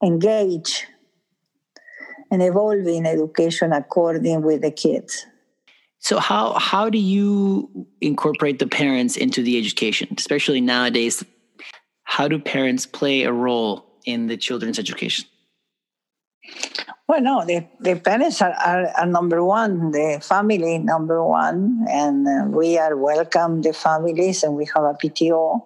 engage, 0.02 0.88
and 2.32 2.42
evolving 2.42 3.06
education 3.06 3.72
according 3.72 4.42
with 4.42 4.62
the 4.62 4.72
kids. 4.72 5.24
So 6.00 6.18
how 6.18 6.58
how 6.58 6.90
do 6.90 6.98
you 6.98 7.86
incorporate 8.00 8.58
the 8.58 8.66
parents 8.66 9.16
into 9.16 9.40
the 9.40 9.56
education, 9.56 10.08
especially 10.18 10.60
nowadays? 10.60 11.24
How 12.02 12.26
do 12.26 12.40
parents 12.40 12.84
play 12.84 13.22
a 13.22 13.32
role 13.32 13.86
in 14.04 14.26
the 14.26 14.36
children's 14.36 14.80
education? 14.80 15.26
Well, 17.08 17.22
no, 17.22 17.44
the, 17.46 17.66
the 17.80 17.96
parents 17.96 18.42
are, 18.42 18.52
are, 18.52 18.86
are, 18.88 19.06
number 19.06 19.42
one, 19.42 19.92
the 19.92 20.20
family 20.22 20.78
number 20.78 21.24
one, 21.24 21.86
and 21.88 22.28
uh, 22.28 22.46
we 22.50 22.76
are 22.76 22.96
welcome 22.96 23.62
the 23.62 23.72
families, 23.72 24.42
and 24.42 24.54
we 24.54 24.66
have 24.74 24.84
a 24.84 24.94
PTO. 24.94 25.62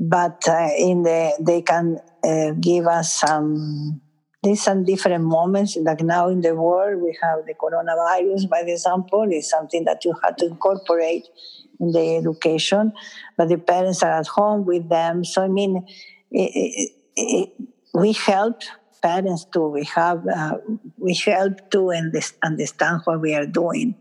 But 0.00 0.42
uh, 0.48 0.70
in 0.76 1.04
the 1.04 1.36
they 1.38 1.62
can 1.62 2.00
uh, 2.24 2.50
give 2.58 2.86
us 2.86 3.12
some 3.12 4.00
these 4.42 4.66
are 4.66 4.74
different 4.82 5.22
moments. 5.22 5.76
Like 5.76 6.00
now 6.00 6.28
in 6.28 6.40
the 6.40 6.54
world, 6.54 7.00
we 7.00 7.16
have 7.22 7.46
the 7.46 7.54
coronavirus, 7.54 8.48
by 8.48 8.60
example, 8.60 9.28
is 9.30 9.48
something 9.48 9.84
that 9.84 10.04
you 10.04 10.14
have 10.24 10.34
to 10.36 10.46
incorporate 10.46 11.28
in 11.78 11.92
the 11.92 12.16
education, 12.16 12.92
but 13.36 13.48
the 13.48 13.58
parents 13.58 14.02
are 14.02 14.18
at 14.18 14.26
home 14.26 14.64
with 14.64 14.88
them. 14.88 15.24
So 15.24 15.44
I 15.44 15.48
mean, 15.48 15.86
it, 16.30 16.50
it, 16.54 16.90
it, 17.14 17.50
we 17.94 18.12
help 18.12 18.62
parents 19.02 19.46
too. 19.52 19.68
We 19.68 19.84
have 19.84 20.26
uh, 20.26 20.58
we 20.98 21.14
help 21.14 21.70
to 21.72 21.92
understand 22.42 23.02
what 23.04 23.20
we 23.20 23.34
are 23.34 23.46
doing. 23.46 23.96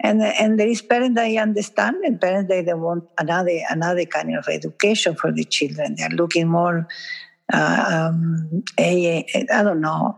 And, 0.00 0.22
and 0.22 0.60
there 0.60 0.68
is 0.68 0.80
parents 0.80 1.16
that 1.16 1.36
understand 1.36 1.96
and 2.04 2.20
parents 2.20 2.48
that 2.50 2.66
they 2.66 2.74
want 2.74 3.04
another 3.18 3.58
another 3.68 4.04
kind 4.04 4.36
of 4.36 4.46
education 4.48 5.16
for 5.16 5.32
the 5.32 5.44
children. 5.44 5.96
They're 5.96 6.10
looking 6.10 6.48
more 6.48 6.86
uh, 7.52 8.10
um, 8.12 8.62
a, 8.78 9.26
I 9.52 9.62
don't 9.62 9.80
know. 9.80 10.16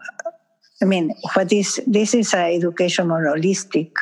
I 0.83 0.85
mean, 0.85 1.15
what 1.35 1.53
is 1.53 1.81
this 1.87 2.15
is 2.15 2.35
an 2.35 2.53
education 2.53 3.09
more 3.09 3.25
holistic. 3.25 3.93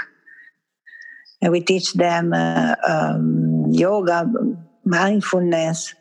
And 1.40 1.52
we 1.52 1.60
teach 1.60 1.92
them 1.92 2.32
uh, 2.32 2.74
um, 2.86 3.66
yoga, 3.70 4.28
mindfulness, 4.84 5.94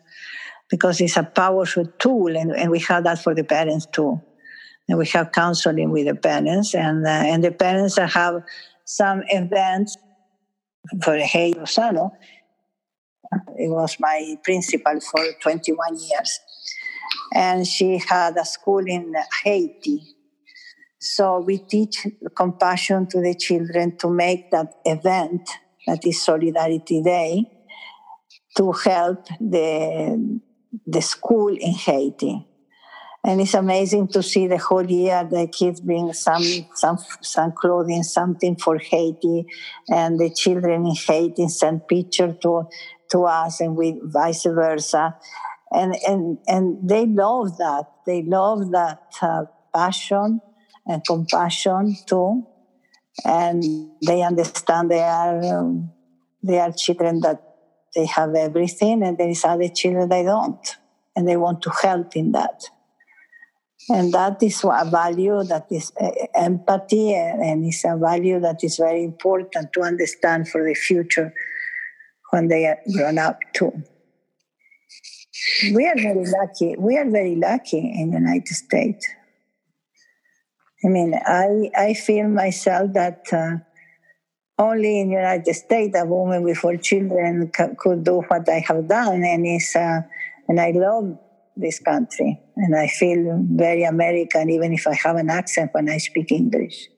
because 0.70 1.00
it's 1.00 1.16
a 1.16 1.22
powerful 1.22 1.86
tool, 1.98 2.36
and, 2.36 2.52
and 2.52 2.70
we 2.70 2.80
have 2.80 3.04
that 3.04 3.18
for 3.18 3.34
the 3.34 3.44
parents 3.44 3.86
too. 3.86 4.20
And 4.88 4.98
we 4.98 5.06
have 5.08 5.32
counseling 5.32 5.90
with 5.90 6.06
the 6.06 6.14
parents, 6.14 6.74
and 6.74 7.06
uh, 7.06 7.10
and 7.10 7.44
the 7.44 7.52
parents 7.52 7.98
have 7.98 8.42
some 8.84 9.22
events 9.28 9.96
for 11.02 11.16
Hey 11.18 11.52
Lozano. 11.52 12.10
It 13.56 13.70
was 13.70 13.96
my 14.00 14.36
principal 14.42 14.98
for 15.00 15.24
21 15.42 15.98
years. 15.98 16.40
And 17.34 17.66
she 17.66 17.98
had 17.98 18.36
a 18.36 18.44
school 18.44 18.84
in 18.86 19.14
Haiti. 19.42 20.14
So 21.00 21.40
we 21.40 21.58
teach 21.58 22.06
compassion 22.34 23.06
to 23.08 23.20
the 23.20 23.34
children 23.34 23.96
to 23.98 24.10
make 24.10 24.50
that 24.50 24.74
event, 24.84 25.48
that 25.86 26.04
is 26.06 26.22
Solidarity 26.22 27.02
Day, 27.02 27.44
to 28.56 28.72
help 28.72 29.26
the, 29.40 30.40
the 30.86 31.00
school 31.00 31.54
in 31.56 31.72
Haiti. 31.72 32.46
And 33.24 33.40
it's 33.40 33.54
amazing 33.54 34.08
to 34.08 34.22
see 34.22 34.46
the 34.46 34.58
whole 34.58 34.88
year 34.88 35.26
the 35.28 35.48
kids 35.48 35.80
bring 35.80 36.12
some 36.12 36.44
some 36.74 36.98
some 37.20 37.52
clothing, 37.52 38.02
something 38.04 38.56
for 38.56 38.78
Haiti, 38.78 39.44
and 39.88 40.18
the 40.18 40.30
children 40.30 40.86
in 40.86 40.94
Haiti 40.94 41.48
send 41.48 41.88
picture 41.88 42.32
to 42.42 42.68
to 43.10 43.24
us, 43.24 43.60
and 43.60 43.76
we 43.76 44.00
vice 44.04 44.44
versa, 44.44 45.16
and 45.72 45.96
and 46.06 46.38
and 46.46 46.88
they 46.88 47.06
love 47.06 47.58
that. 47.58 47.86
They 48.06 48.22
love 48.22 48.70
that 48.70 49.02
uh, 49.20 49.44
passion 49.74 50.40
and 50.86 51.02
compassion 51.06 51.96
too, 52.06 52.46
and 53.24 53.62
they 54.06 54.22
understand 54.22 54.90
they 54.90 55.02
are 55.02 55.42
um, 55.44 55.90
they 56.42 56.60
are 56.60 56.72
children 56.72 57.20
that 57.20 57.42
they 57.98 58.06
have 58.06 58.32
everything, 58.36 59.02
and 59.02 59.18
there 59.18 59.28
is 59.28 59.44
other 59.44 59.68
children 59.68 60.08
they 60.08 60.22
don't, 60.22 60.76
and 61.16 61.26
they 61.26 61.36
want 61.36 61.62
to 61.62 61.70
help 61.82 62.14
in 62.14 62.30
that. 62.30 62.62
And 63.90 64.12
that 64.12 64.40
is 64.42 64.62
a 64.64 64.84
value 64.88 65.42
that 65.44 65.66
is 65.70 65.92
uh, 66.00 66.10
empathy 66.34 67.14
and 67.14 67.64
it's 67.64 67.84
a 67.84 67.96
value 67.96 68.38
that 68.38 68.62
is 68.62 68.76
very 68.76 69.02
important 69.02 69.72
to 69.72 69.80
understand 69.80 70.48
for 70.48 70.62
the 70.62 70.74
future 70.74 71.32
when 72.30 72.48
they 72.48 72.66
are 72.66 72.78
grown 72.94 73.18
up 73.18 73.38
too. 73.54 73.72
We 75.74 75.86
are 75.86 75.96
very 75.96 76.26
lucky 76.26 76.76
we 76.78 76.98
are 76.98 77.08
very 77.08 77.36
lucky 77.36 77.78
in 77.78 78.10
the 78.10 78.18
united 78.18 78.54
states. 78.54 79.08
I 80.84 80.88
mean 80.88 81.14
i 81.26 81.70
i 81.74 81.94
feel 81.94 82.28
myself 82.28 82.92
that 82.92 83.22
uh, 83.32 83.56
only 84.58 85.00
in 85.00 85.08
the 85.08 85.14
united 85.14 85.54
states 85.54 85.96
a 85.98 86.04
woman 86.04 86.42
with 86.42 86.58
four 86.58 86.76
children 86.76 87.50
could 87.76 88.04
do 88.04 88.20
what 88.28 88.48
i 88.48 88.58
have 88.58 88.86
done 88.88 89.22
and 89.24 89.46
is 89.46 89.74
uh, 89.76 90.00
and 90.48 90.60
i 90.60 90.70
love 90.70 91.18
this 91.58 91.78
country. 91.78 92.40
And 92.56 92.74
I 92.74 92.86
feel 92.86 93.44
very 93.50 93.82
American, 93.82 94.48
even 94.48 94.72
if 94.72 94.86
I 94.86 94.94
have 94.94 95.16
an 95.16 95.28
accent 95.28 95.74
when 95.74 95.90
I 95.90 95.98
speak 95.98 96.32
English. 96.32 96.88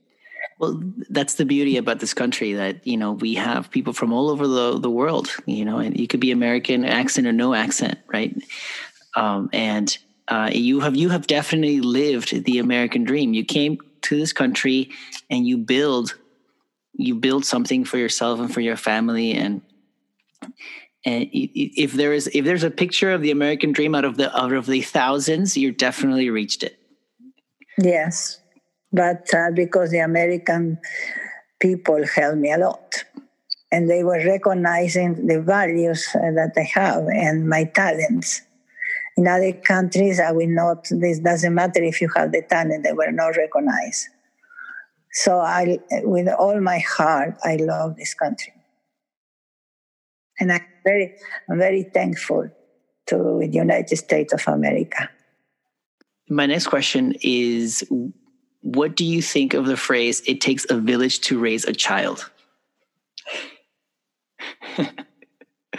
Well, 0.59 0.83
that's 1.09 1.35
the 1.35 1.47
beauty 1.47 1.79
about 1.79 2.01
this 2.01 2.13
country 2.13 2.53
that, 2.53 2.87
you 2.87 2.99
know, 2.99 3.13
we 3.13 3.35
have 3.35 3.71
people 3.71 3.95
from 3.95 4.13
all 4.13 4.29
over 4.29 4.47
the, 4.47 4.79
the 4.79 4.91
world, 4.91 5.35
you 5.47 5.65
know, 5.65 5.79
and 5.79 5.99
you 5.99 6.07
could 6.07 6.21
be 6.21 6.31
American 6.31 6.85
accent 6.85 7.27
or 7.27 7.33
no 7.33 7.55
accent, 7.55 7.99
right? 8.13 8.37
Um, 9.17 9.49
and 9.55 9.97
uh, 10.29 10.51
you 10.53 10.81
have 10.81 10.95
you 10.95 11.09
have 11.09 11.27
definitely 11.27 11.81
lived 11.81 12.45
the 12.45 12.59
American 12.59 13.05
dream. 13.05 13.33
You 13.35 13.45
came 13.45 13.79
to 14.03 14.17
this 14.17 14.33
country 14.33 14.91
and 15.31 15.47
you 15.47 15.57
build 15.57 16.15
you 17.01 17.15
build 17.15 17.45
something 17.45 17.85
for 17.85 17.99
yourself 17.99 18.41
and 18.41 18.53
for 18.53 18.61
your 18.61 18.77
family 18.77 19.33
and 19.33 19.63
and 21.05 21.29
if 21.33 21.93
there 21.93 22.13
is 22.13 22.29
if 22.35 22.45
there's 22.45 22.63
a 22.63 22.71
picture 22.71 23.11
of 23.11 23.23
the 23.23 23.31
American 23.31 23.73
dream 23.73 23.95
out 23.95 24.05
of 24.05 24.17
the 24.19 24.37
out 24.39 24.53
of 24.53 24.67
the 24.67 24.83
thousands, 24.83 25.57
you're 25.57 25.73
definitely 25.73 26.29
reached 26.29 26.63
it. 26.63 26.79
Yes, 27.79 28.39
but 28.93 29.33
uh, 29.33 29.51
because 29.55 29.91
the 29.91 30.01
American 30.01 30.79
people 31.59 32.05
helped 32.07 32.37
me 32.37 32.53
a 32.53 32.59
lot, 32.59 33.05
and 33.73 33.89
they 33.89 34.05
were 34.05 34.23
recognizing 34.27 35.27
the 35.27 35.41
values 35.41 36.07
uh, 36.15 36.33
that 36.33 36.53
I 36.57 36.69
have 36.79 37.07
and 37.07 37.49
my 37.49 37.65
talents. 37.65 38.43
In 39.17 39.27
other 39.27 39.55
countries, 39.55 40.21
I 40.21 40.33
will 40.33 40.49
not. 40.49 40.87
This 40.91 41.19
doesn't 41.19 41.55
matter 41.55 41.83
if 41.83 42.03
you 42.03 42.11
have 42.15 42.33
the 42.33 42.43
talent; 42.43 42.85
they 42.85 42.93
were 42.93 43.11
not 43.11 43.39
recognized. 43.39 44.09
So 45.13 45.39
I, 45.39 45.79
with 46.03 46.29
all 46.29 46.61
my 46.61 46.79
heart, 46.79 47.37
I 47.43 47.57
love 47.57 47.97
this 47.97 48.15
country. 48.15 48.53
And 50.39 50.53
I'm 50.53 50.65
very, 50.85 51.17
I'm 51.51 51.59
very 51.59 51.83
thankful 51.83 52.49
to 53.07 53.39
the 53.41 53.49
United 53.49 53.97
States 53.97 54.33
of 54.33 54.47
America. 54.47 55.11
My 56.29 56.47
next 56.47 56.69
question 56.69 57.15
is 57.23 57.85
what 58.63 58.95
do 58.95 59.05
you 59.05 59.21
think 59.21 59.53
of 59.55 59.67
the 59.67 59.77
phrase 59.77 60.23
it 60.27 60.41
takes 60.41 60.65
a 60.71 60.77
village 60.77 61.21
to 61.23 61.39
raise 61.39 61.65
a 61.65 61.73
child 61.73 62.31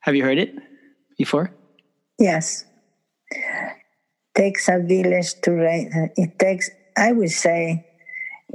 have 0.00 0.14
you 0.14 0.22
heard 0.24 0.38
it 0.38 0.54
before? 1.18 1.52
Yes. 2.18 2.64
Takes 4.34 4.68
a 4.68 4.78
village 4.78 5.40
to 5.42 5.52
raise 5.52 5.90
it 6.16 6.38
takes 6.38 6.70
i 6.96 7.10
would 7.10 7.30
say 7.30 7.85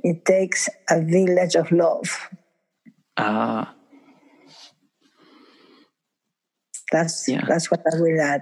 it 0.03 0.25
takes 0.25 0.69
a 0.89 1.01
village 1.01 1.55
of 1.55 1.71
love 1.71 2.29
ah 3.17 3.69
uh, 3.69 3.81
that's 6.91 7.27
yeah. 7.27 7.43
that's 7.47 7.71
what 7.71 7.81
I 7.91 7.99
will 7.99 8.21
add. 8.21 8.41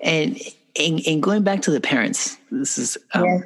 And, 0.00 0.38
and 0.78 1.00
and 1.06 1.22
going 1.22 1.42
back 1.42 1.62
to 1.62 1.70
the 1.70 1.80
parents, 1.80 2.36
this 2.50 2.78
is 2.78 2.96
um, 3.14 3.24
yeah. 3.24 3.38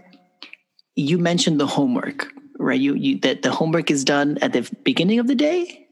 you 0.96 1.18
mentioned 1.18 1.60
the 1.60 1.66
homework, 1.66 2.32
right? 2.58 2.78
You 2.78 2.94
you 2.94 3.18
that 3.20 3.42
the 3.42 3.52
homework 3.52 3.90
is 3.90 4.04
done 4.04 4.38
at 4.42 4.52
the 4.52 4.68
beginning 4.82 5.20
of 5.20 5.28
the 5.28 5.34
day. 5.34 5.86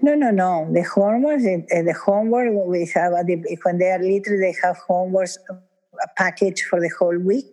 No, 0.00 0.14
no, 0.14 0.30
no. 0.30 0.70
The 0.72 0.82
homework, 0.82 1.40
uh, 1.40 1.82
the 1.82 1.92
homework 1.92 2.48
we 2.66 2.90
have 2.94 3.12
at 3.12 3.26
the, 3.26 3.58
when 3.62 3.76
they 3.76 3.90
are 3.90 3.98
little, 3.98 4.38
they 4.38 4.54
have 4.62 4.78
homework 4.78 5.28
a 5.50 6.08
package 6.16 6.62
for 6.62 6.80
the 6.80 6.90
whole 6.98 7.18
week 7.18 7.52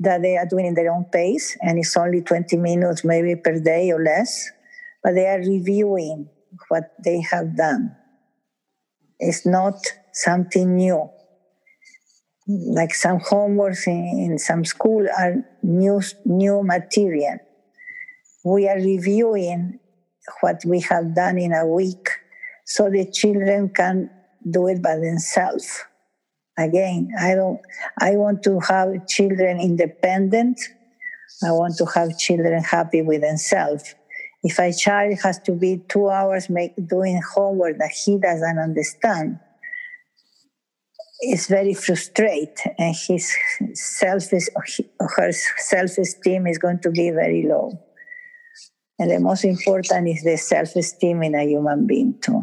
that 0.00 0.22
they 0.22 0.36
are 0.36 0.46
doing 0.46 0.66
in 0.66 0.74
their 0.74 0.92
own 0.92 1.04
pace, 1.06 1.56
and 1.62 1.78
it's 1.78 1.96
only 1.96 2.22
twenty 2.22 2.56
minutes, 2.56 3.04
maybe 3.04 3.36
per 3.36 3.58
day 3.60 3.90
or 3.90 4.02
less. 4.02 4.50
But 5.02 5.14
they 5.14 5.26
are 5.26 5.38
reviewing 5.38 6.28
what 6.68 6.92
they 7.04 7.20
have 7.22 7.56
done 7.56 7.94
it's 9.18 9.46
not 9.46 9.74
something 10.12 10.76
new. 10.76 11.08
Like 12.48 12.94
some 12.94 13.18
homeworks 13.18 13.86
in, 13.86 14.30
in 14.30 14.38
some 14.38 14.64
school 14.64 15.06
are 15.18 15.34
new, 15.62 16.00
new 16.24 16.62
material. 16.62 17.38
We 18.44 18.68
are 18.68 18.76
reviewing 18.78 19.80
what 20.40 20.62
we 20.64 20.80
have 20.82 21.14
done 21.14 21.38
in 21.38 21.52
a 21.52 21.66
week 21.66 22.08
so 22.64 22.88
the 22.90 23.10
children 23.10 23.70
can 23.70 24.10
do 24.48 24.68
it 24.68 24.82
by 24.82 24.96
themselves. 24.96 25.82
Again, 26.58 27.12
I 27.18 27.34
don't 27.34 27.60
I 28.00 28.16
want 28.16 28.42
to 28.44 28.58
have 28.60 29.06
children 29.06 29.60
independent. 29.60 30.60
I 31.44 31.52
want 31.52 31.76
to 31.76 31.86
have 31.86 32.18
children 32.18 32.62
happy 32.62 33.02
with 33.02 33.20
themselves 33.20 33.94
if 34.46 34.60
a 34.60 34.72
child 34.72 35.18
has 35.24 35.40
to 35.40 35.52
be 35.52 35.82
two 35.88 36.08
hours 36.08 36.48
make, 36.48 36.72
doing 36.88 37.20
homework 37.34 37.78
that 37.78 37.90
he 37.90 38.16
doesn't 38.16 38.58
understand, 38.58 39.40
it's 41.18 41.48
very 41.48 41.74
frustrated 41.74 42.74
and 42.78 42.94
his 42.94 43.34
self 43.72 44.32
is, 44.32 44.48
her 45.00 45.32
self-esteem 45.32 46.46
is 46.46 46.58
going 46.58 46.78
to 46.80 46.90
be 46.90 47.10
very 47.10 47.44
low. 47.48 47.72
And 49.00 49.10
the 49.10 49.18
most 49.18 49.44
important 49.44 50.08
is 50.08 50.22
the 50.22 50.36
self-esteem 50.36 51.24
in 51.24 51.34
a 51.34 51.44
human 51.44 51.86
being 51.86 52.14
too. 52.20 52.42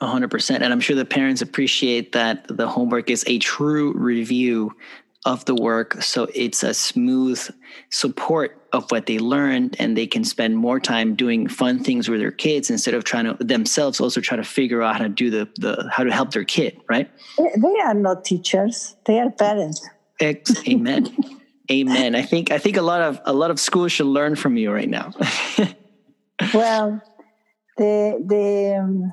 100%. 0.00 0.60
And 0.60 0.72
I'm 0.72 0.80
sure 0.80 0.96
the 0.96 1.04
parents 1.04 1.42
appreciate 1.42 2.12
that 2.12 2.46
the 2.48 2.68
homework 2.68 3.10
is 3.10 3.24
a 3.26 3.38
true 3.38 3.92
review 3.94 4.74
of 5.24 5.44
the 5.44 5.54
work. 5.54 6.02
So 6.02 6.28
it's 6.34 6.62
a 6.62 6.72
smooth 6.72 7.40
support 7.90 8.58
of 8.72 8.90
what 8.90 9.06
they 9.06 9.18
learned, 9.18 9.76
and 9.78 9.96
they 9.96 10.06
can 10.06 10.24
spend 10.24 10.56
more 10.56 10.78
time 10.78 11.14
doing 11.14 11.48
fun 11.48 11.82
things 11.82 12.08
with 12.08 12.20
their 12.20 12.30
kids 12.30 12.70
instead 12.70 12.94
of 12.94 13.04
trying 13.04 13.24
to 13.24 13.44
themselves 13.44 14.00
also 14.00 14.20
try 14.20 14.36
to 14.36 14.44
figure 14.44 14.82
out 14.82 14.96
how 14.96 15.02
to 15.02 15.08
do 15.08 15.30
the, 15.30 15.48
the 15.56 15.88
how 15.90 16.04
to 16.04 16.12
help 16.12 16.32
their 16.32 16.44
kid, 16.44 16.80
right? 16.88 17.10
They 17.38 17.80
are 17.82 17.94
not 17.94 18.24
teachers, 18.24 18.96
they 19.06 19.18
are 19.18 19.30
parents. 19.30 19.86
Ex- 20.20 20.66
amen. 20.68 21.16
amen. 21.70 22.14
I 22.14 22.22
think 22.22 22.50
I 22.50 22.58
think 22.58 22.76
a 22.76 22.82
lot 22.82 23.00
of 23.00 23.20
a 23.24 23.32
lot 23.32 23.50
of 23.50 23.58
schools 23.58 23.92
should 23.92 24.06
learn 24.06 24.36
from 24.36 24.56
you 24.56 24.70
right 24.70 24.88
now. 24.88 25.12
well, 26.54 27.02
the 27.78 28.22
the 28.26 28.80
um, 28.82 29.12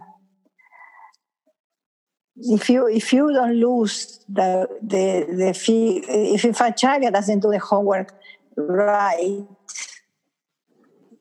if 2.37 2.69
you 2.69 2.87
if 2.87 3.13
you 3.13 3.31
don't 3.33 3.55
lose 3.55 4.19
the 4.27 4.67
the 4.81 5.25
the 5.35 5.53
fee, 5.53 6.03
if 6.07 6.43
if 6.43 6.61
a 6.61 6.71
child 6.71 7.13
doesn't 7.13 7.39
do 7.39 7.51
the 7.51 7.59
homework 7.59 8.13
right, 8.57 9.45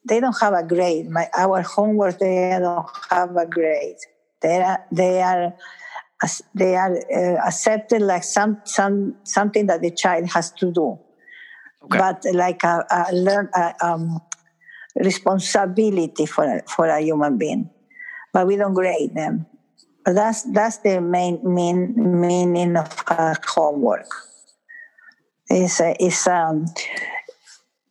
they 0.08 0.20
don't 0.20 0.36
have 0.40 0.54
a 0.54 0.64
grade. 0.64 1.08
My 1.08 1.28
our 1.36 1.62
homework 1.62 2.18
they 2.18 2.56
don't 2.60 2.86
have 3.10 3.36
a 3.36 3.46
grade. 3.46 3.96
They 4.42 4.62
are 4.62 4.84
they 4.90 5.22
are 5.22 5.54
they 6.54 6.76
are 6.76 6.96
uh, 6.96 7.46
accepted 7.46 8.02
like 8.02 8.24
some 8.24 8.60
some 8.64 9.16
something 9.24 9.66
that 9.66 9.82
the 9.82 9.90
child 9.90 10.28
has 10.30 10.50
to 10.52 10.72
do, 10.72 10.98
okay. 11.84 11.98
but 11.98 12.24
like 12.32 12.64
a, 12.64 12.84
a 12.90 13.14
learn 13.14 13.50
a, 13.54 13.74
um, 13.80 14.20
responsibility 14.96 16.26
for 16.26 16.60
for 16.66 16.88
a 16.88 17.00
human 17.00 17.38
being. 17.38 17.70
But 18.32 18.48
we 18.48 18.56
don't 18.56 18.74
grade 18.74 19.14
them 19.14 19.46
that's 20.12 20.42
that's 20.52 20.78
the 20.78 21.00
main 21.00 21.40
mean 21.42 21.94
meaning 21.96 22.76
of 22.76 23.02
uh, 23.08 23.34
homework. 23.46 24.06
Is 25.50 25.80
uh, 25.80 25.94
is 26.00 26.26
um, 26.26 26.66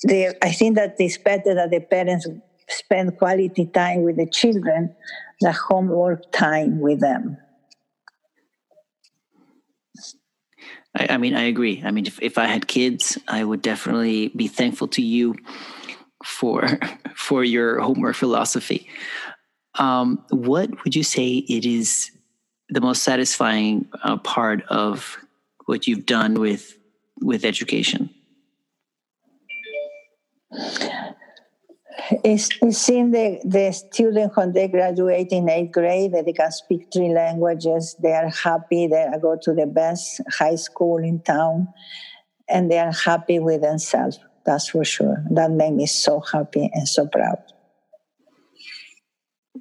the 0.03 0.35
I 0.43 0.51
think 0.51 0.75
that 0.75 0.95
it's 0.99 1.17
better 1.17 1.55
that 1.55 1.71
the 1.71 1.79
parents 1.79 2.27
spend 2.69 3.17
quality 3.17 3.65
time 3.65 4.03
with 4.03 4.17
the 4.17 4.27
children 4.27 4.95
the 5.41 5.51
homework 5.51 6.31
time 6.31 6.79
with 6.79 6.99
them. 6.99 7.37
I, 10.95 11.07
I 11.11 11.17
mean, 11.17 11.35
I 11.35 11.43
agree. 11.43 11.81
I 11.83 11.91
mean, 11.91 12.07
if, 12.07 12.21
if 12.21 12.37
I 12.37 12.45
had 12.45 12.67
kids, 12.67 13.17
I 13.27 13.43
would 13.43 13.61
definitely 13.61 14.29
be 14.29 14.47
thankful 14.47 14.87
to 14.89 15.01
you 15.01 15.35
for 16.23 16.79
for 17.15 17.43
your 17.43 17.79
homework 17.79 18.15
philosophy. 18.15 18.87
Um, 19.75 20.23
what 20.29 20.83
would 20.83 20.95
you 20.95 21.03
say 21.03 21.37
it 21.37 21.65
is 21.65 22.11
the 22.69 22.81
most 22.81 23.03
satisfying 23.03 23.87
uh, 24.03 24.17
part 24.17 24.63
of 24.69 25.17
what 25.65 25.87
you've 25.87 26.05
done 26.05 26.39
with 26.39 26.77
with 27.21 27.45
education? 27.45 28.09
It's, 32.23 32.49
it's 32.61 32.77
seeing 32.77 33.11
the, 33.11 33.39
the 33.45 33.71
students 33.71 34.35
when 34.35 34.51
they 34.51 34.67
graduate 34.67 35.29
in 35.31 35.49
eighth 35.49 35.71
grade 35.71 36.13
that 36.13 36.25
they 36.25 36.33
can 36.33 36.51
speak 36.51 36.87
three 36.93 37.09
languages. 37.09 37.95
They 38.01 38.11
are 38.11 38.29
happy. 38.29 38.87
They 38.87 39.07
go 39.21 39.37
to 39.41 39.53
the 39.53 39.65
best 39.65 40.21
high 40.29 40.55
school 40.55 40.97
in 40.97 41.21
town, 41.21 41.69
and 42.49 42.69
they 42.69 42.77
are 42.77 42.91
happy 42.91 43.39
with 43.39 43.61
themselves. 43.61 44.19
That's 44.45 44.69
for 44.69 44.83
sure. 44.83 45.23
That 45.31 45.51
made 45.51 45.73
me 45.73 45.85
so 45.85 46.19
happy 46.19 46.69
and 46.73 46.87
so 46.87 47.07
proud 47.07 47.52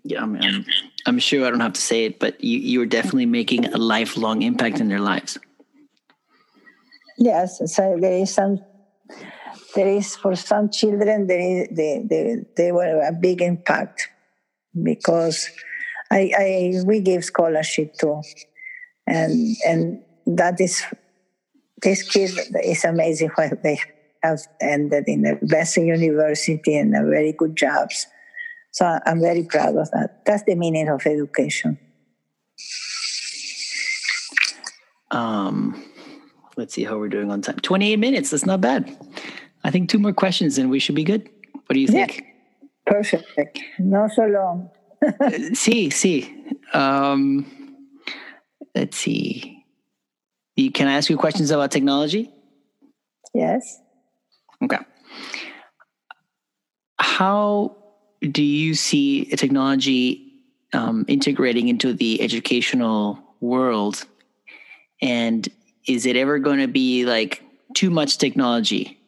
yeah, 0.04 0.22
I 0.22 0.26
mean, 0.26 0.42
I'm, 0.42 0.66
I'm 1.06 1.18
sure 1.18 1.46
I 1.46 1.50
don't 1.50 1.60
have 1.60 1.74
to 1.74 1.80
say 1.80 2.06
it, 2.06 2.18
but 2.18 2.42
you, 2.42 2.58
you're 2.58 2.86
definitely 2.86 3.26
making 3.26 3.66
a 3.66 3.78
lifelong 3.78 4.42
impact 4.42 4.80
in 4.80 4.88
their 4.88 5.00
lives. 5.00 5.38
Yes, 7.18 7.60
so 7.72 7.96
there 8.00 8.14
is 8.14 8.34
some. 8.34 8.58
There 9.74 9.88
is 9.88 10.16
for 10.16 10.36
some 10.36 10.70
children, 10.70 11.26
there 11.26 11.40
is 11.40 11.68
they, 11.70 12.04
they, 12.04 12.36
they 12.56 12.72
were 12.72 13.00
a 13.02 13.12
big 13.12 13.40
impact 13.40 14.08
because 14.82 15.48
I, 16.10 16.30
I 16.38 16.72
we 16.84 17.00
give 17.00 17.24
scholarship 17.24 17.94
too, 17.94 18.20
and 19.06 19.56
and 19.66 20.02
that 20.26 20.60
is 20.60 20.82
this 21.80 22.02
kid 22.02 22.32
is 22.62 22.84
amazing 22.84 23.30
what 23.34 23.62
they 23.62 23.78
have 24.22 24.40
ended 24.60 25.04
in 25.06 25.22
the 25.22 25.38
best 25.42 25.76
university 25.76 26.76
and 26.76 26.94
a 26.94 27.02
very 27.08 27.32
good 27.32 27.56
jobs 27.56 28.06
so 28.72 28.98
I'm 29.06 29.20
very 29.20 29.44
proud 29.44 29.76
of 29.76 29.90
that. 29.90 30.24
That's 30.24 30.42
the 30.44 30.54
meaning 30.54 30.88
of 30.88 31.06
education. 31.06 31.78
Um, 35.10 35.84
let's 36.56 36.74
see 36.74 36.84
how 36.84 36.98
we're 36.98 37.08
doing 37.08 37.30
on 37.30 37.42
time. 37.42 37.56
28 37.56 37.96
minutes. 37.98 38.30
That's 38.30 38.46
not 38.46 38.60
bad. 38.62 38.96
I 39.62 39.70
think 39.70 39.90
two 39.90 39.98
more 39.98 40.14
questions 40.14 40.58
and 40.58 40.70
we 40.70 40.78
should 40.78 40.94
be 40.94 41.04
good. 41.04 41.28
What 41.66 41.74
do 41.74 41.80
you 41.80 41.86
think? 41.86 42.16
Yeah. 42.16 42.28
Perfect. 42.86 43.60
Not 43.78 44.10
so 44.12 44.24
long. 44.24 44.70
see, 45.54 45.90
see. 45.90 46.34
Um, 46.72 47.76
let's 48.74 48.96
see. 48.96 49.64
Can 50.74 50.88
I 50.88 50.94
ask 50.94 51.10
you 51.10 51.16
questions 51.16 51.50
about 51.50 51.70
technology? 51.70 52.30
Yes. 53.34 53.80
Okay. 54.62 54.78
How 56.98 57.81
do 58.30 58.42
you 58.42 58.74
see 58.74 59.30
a 59.32 59.36
technology 59.36 60.32
um, 60.72 61.04
integrating 61.08 61.68
into 61.68 61.92
the 61.92 62.20
educational 62.22 63.18
world? 63.40 64.04
And 65.00 65.48
is 65.86 66.06
it 66.06 66.16
ever 66.16 66.38
going 66.38 66.60
to 66.60 66.68
be 66.68 67.04
like 67.04 67.42
too 67.74 67.90
much 67.90 68.18
technology? 68.18 68.98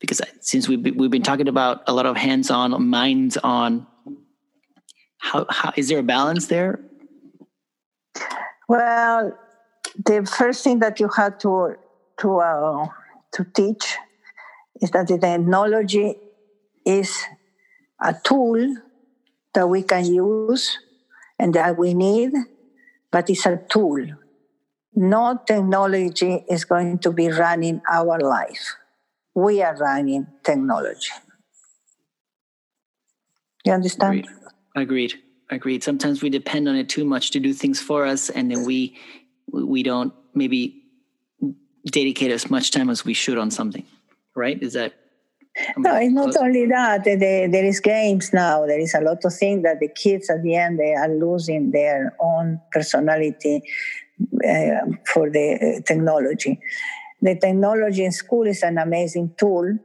Because 0.00 0.20
since 0.40 0.68
we've 0.68 0.94
we've 0.94 1.10
been 1.10 1.22
talking 1.22 1.48
about 1.48 1.82
a 1.86 1.92
lot 1.92 2.06
of 2.06 2.16
hands-on, 2.16 2.86
minds-on, 2.86 3.86
how, 5.18 5.46
how 5.48 5.72
is 5.76 5.88
there 5.88 5.98
a 5.98 6.02
balance 6.02 6.46
there? 6.46 6.78
Well, 8.68 9.36
the 10.04 10.24
first 10.26 10.62
thing 10.62 10.78
that 10.80 11.00
you 11.00 11.08
have 11.16 11.38
to 11.38 11.76
to 12.20 12.38
uh, 12.38 12.86
to 13.32 13.44
teach 13.54 13.96
is 14.80 14.90
that 14.90 15.08
the 15.08 15.18
technology 15.18 16.14
is 16.84 17.24
a 18.00 18.14
tool 18.24 18.76
that 19.54 19.68
we 19.68 19.82
can 19.82 20.04
use 20.04 20.78
and 21.38 21.54
that 21.54 21.78
we 21.78 21.94
need, 21.94 22.32
but 23.10 23.28
it's 23.30 23.46
a 23.46 23.60
tool. 23.68 24.04
No 24.94 25.40
technology 25.46 26.44
is 26.48 26.64
going 26.64 26.98
to 27.00 27.12
be 27.12 27.28
running 27.28 27.82
our 27.90 28.18
life. 28.18 28.76
We 29.34 29.62
are 29.62 29.76
running 29.76 30.26
technology. 30.42 31.10
You 33.64 33.72
understand? 33.72 34.20
Agreed. 34.20 34.28
Agreed. 34.74 35.14
Agreed. 35.50 35.84
Sometimes 35.84 36.22
we 36.22 36.30
depend 36.30 36.68
on 36.68 36.76
it 36.76 36.88
too 36.88 37.04
much 37.04 37.30
to 37.32 37.40
do 37.40 37.52
things 37.52 37.80
for 37.80 38.06
us, 38.06 38.30
and 38.30 38.50
then 38.50 38.64
we 38.64 38.96
we 39.52 39.82
don't 39.82 40.12
maybe 40.34 40.82
dedicate 41.84 42.30
as 42.30 42.50
much 42.50 42.70
time 42.70 42.90
as 42.90 43.04
we 43.04 43.14
should 43.14 43.38
on 43.38 43.50
something. 43.50 43.84
Right? 44.34 44.60
Is 44.62 44.72
that 44.72 44.94
no, 45.76 45.96
it's 45.96 46.12
not 46.12 46.36
only 46.36 46.66
that. 46.66 47.04
there 47.04 47.64
is 47.64 47.80
games 47.80 48.32
now. 48.32 48.66
There 48.66 48.78
is 48.78 48.94
a 48.94 49.00
lot 49.00 49.24
of 49.24 49.34
things 49.34 49.62
that 49.62 49.80
the 49.80 49.88
kids 49.88 50.28
at 50.30 50.42
the 50.42 50.54
end 50.54 50.78
they 50.78 50.94
are 50.94 51.08
losing 51.08 51.70
their 51.70 52.14
own 52.20 52.60
personality 52.72 53.62
uh, 54.22 54.86
for 55.06 55.30
the 55.30 55.78
uh, 55.78 55.80
technology. 55.82 56.60
The 57.22 57.38
technology 57.38 58.04
in 58.04 58.12
school 58.12 58.46
is 58.46 58.62
an 58.62 58.78
amazing 58.78 59.34
tool, 59.38 59.78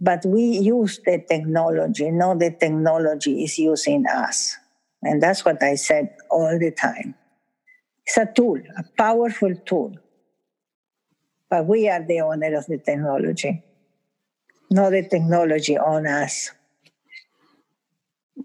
but 0.00 0.24
we 0.26 0.42
use 0.42 1.00
the 1.04 1.22
technology, 1.26 2.10
not 2.10 2.38
the 2.38 2.50
technology 2.50 3.44
is 3.44 3.58
using 3.58 4.04
us. 4.06 4.56
And 5.02 5.22
that's 5.22 5.44
what 5.44 5.62
I 5.62 5.76
said 5.76 6.14
all 6.30 6.58
the 6.58 6.70
time. 6.70 7.14
It's 8.06 8.18
a 8.18 8.26
tool, 8.26 8.58
a 8.76 8.84
powerful 8.98 9.54
tool. 9.64 9.94
But 11.48 11.66
we 11.66 11.88
are 11.88 12.04
the 12.04 12.20
owner 12.20 12.54
of 12.56 12.66
the 12.66 12.78
technology 12.78 13.64
not 14.70 14.90
the 14.90 15.06
technology 15.08 15.76
on 15.76 16.06
us. 16.06 16.52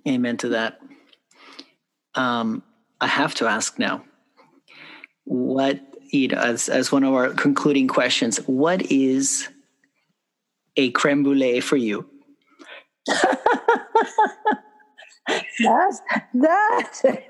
Amen 0.07 0.38
to 0.38 0.49
that. 0.49 0.79
Um, 2.15 2.63
I 2.99 3.07
have 3.07 3.35
to 3.35 3.47
ask 3.47 3.77
now, 3.77 4.03
what 5.26 5.80
you 6.11 6.28
know, 6.30 6.38
as 6.38 6.69
as 6.69 6.91
one 6.91 7.03
of 7.03 7.13
our 7.13 7.30
concluding 7.30 7.88
questions, 7.88 8.38
what 8.45 8.91
is 8.91 9.49
a 10.76 10.91
creme 10.91 11.23
brulee 11.23 11.59
for 11.59 11.78
you? 11.78 12.09
that's 15.59 16.01
that 16.34 16.91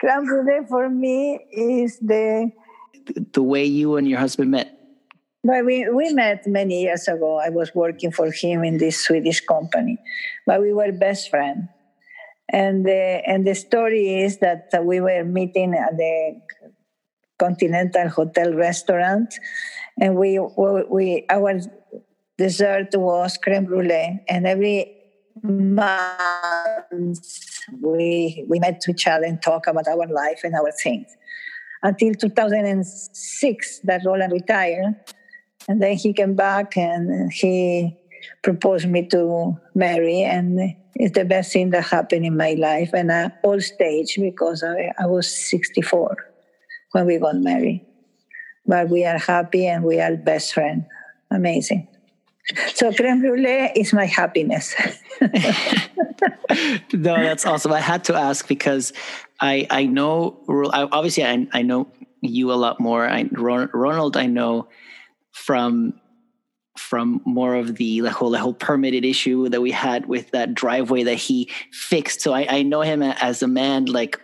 creme 0.00 0.24
brulee 0.24 0.66
for 0.68 0.88
me 0.88 1.40
is 1.52 1.98
the 1.98 2.50
the 3.32 3.42
way 3.42 3.64
you 3.64 3.96
and 3.96 4.08
your 4.08 4.18
husband 4.18 4.50
met. 4.50 4.79
But 5.42 5.64
we, 5.64 5.88
we 5.88 6.12
met 6.12 6.46
many 6.46 6.82
years 6.82 7.08
ago. 7.08 7.38
I 7.38 7.48
was 7.48 7.74
working 7.74 8.12
for 8.12 8.30
him 8.30 8.62
in 8.62 8.76
this 8.76 9.04
Swedish 9.04 9.40
company, 9.40 9.98
but 10.46 10.60
we 10.60 10.72
were 10.72 10.92
best 10.92 11.30
friends. 11.30 11.66
And 12.52 12.84
the, 12.84 13.22
and 13.26 13.46
the 13.46 13.54
story 13.54 14.22
is 14.22 14.38
that 14.38 14.68
we 14.82 15.00
were 15.00 15.24
meeting 15.24 15.74
at 15.74 15.96
the 15.96 16.40
Continental 17.38 18.08
Hotel 18.08 18.52
restaurant, 18.52 19.32
and 19.98 20.16
we, 20.16 20.38
we 20.38 21.24
our 21.30 21.58
dessert 22.36 22.88
was 22.94 23.38
creme 23.38 23.64
brulee, 23.64 24.20
and 24.28 24.46
every 24.46 24.94
month 25.42 26.00
we 27.80 28.44
we 28.46 28.58
met 28.58 28.82
each 28.88 29.06
other 29.06 29.24
and 29.24 29.40
talk 29.40 29.66
about 29.66 29.88
our 29.88 30.06
life 30.06 30.40
and 30.44 30.54
our 30.54 30.70
things. 30.82 31.06
Until 31.82 32.12
2006, 32.14 33.80
that 33.84 34.02
Roland 34.04 34.32
retired, 34.32 34.96
and 35.70 35.80
then 35.80 35.96
he 35.96 36.12
came 36.12 36.34
back 36.34 36.76
and 36.76 37.32
he 37.32 37.96
proposed 38.42 38.88
me 38.88 39.06
to 39.06 39.56
marry, 39.72 40.22
and 40.22 40.74
it's 40.96 41.14
the 41.16 41.24
best 41.24 41.52
thing 41.52 41.70
that 41.70 41.84
happened 41.84 42.26
in 42.26 42.36
my 42.36 42.54
life 42.54 42.90
and 42.92 43.08
at 43.12 43.38
all 43.44 43.60
stage 43.60 44.18
because 44.20 44.64
I, 44.64 44.92
I 44.98 45.06
was 45.06 45.32
64 45.48 46.16
when 46.90 47.06
we 47.06 47.18
got 47.18 47.36
married. 47.36 47.86
But 48.66 48.88
we 48.88 49.04
are 49.04 49.16
happy 49.16 49.64
and 49.68 49.84
we 49.84 50.00
are 50.00 50.16
best 50.16 50.54
friends. 50.54 50.86
Amazing. 51.30 51.86
So 52.74 52.92
creme 52.92 53.20
brulee 53.20 53.70
is 53.76 53.92
my 53.92 54.06
happiness. 54.06 54.74
no, 56.92 57.14
that's 57.14 57.46
awesome. 57.46 57.72
I 57.72 57.78
had 57.78 58.02
to 58.04 58.14
ask 58.16 58.48
because 58.48 58.92
I 59.40 59.68
I 59.70 59.86
know 59.86 60.36
obviously 60.72 61.24
I 61.24 61.46
I 61.52 61.62
know 61.62 61.86
you 62.22 62.50
a 62.50 62.58
lot 62.58 62.80
more. 62.80 63.08
I 63.08 63.28
Roland 63.30 64.16
I 64.16 64.26
know 64.26 64.66
from 65.32 66.00
from 66.78 67.20
more 67.24 67.54
of 67.56 67.76
the, 67.76 67.98
whole 67.98 68.34
whole 68.34 68.54
permitted 68.54 69.04
issue 69.04 69.48
that 69.48 69.60
we 69.60 69.70
had 69.70 70.06
with 70.06 70.30
that 70.30 70.54
driveway 70.54 71.02
that 71.02 71.16
he 71.16 71.50
fixed. 71.72 72.20
So 72.20 72.32
I, 72.32 72.46
I 72.48 72.62
know 72.62 72.80
him 72.80 73.02
as 73.02 73.42
a 73.42 73.48
man 73.48 73.84
like 73.84 74.18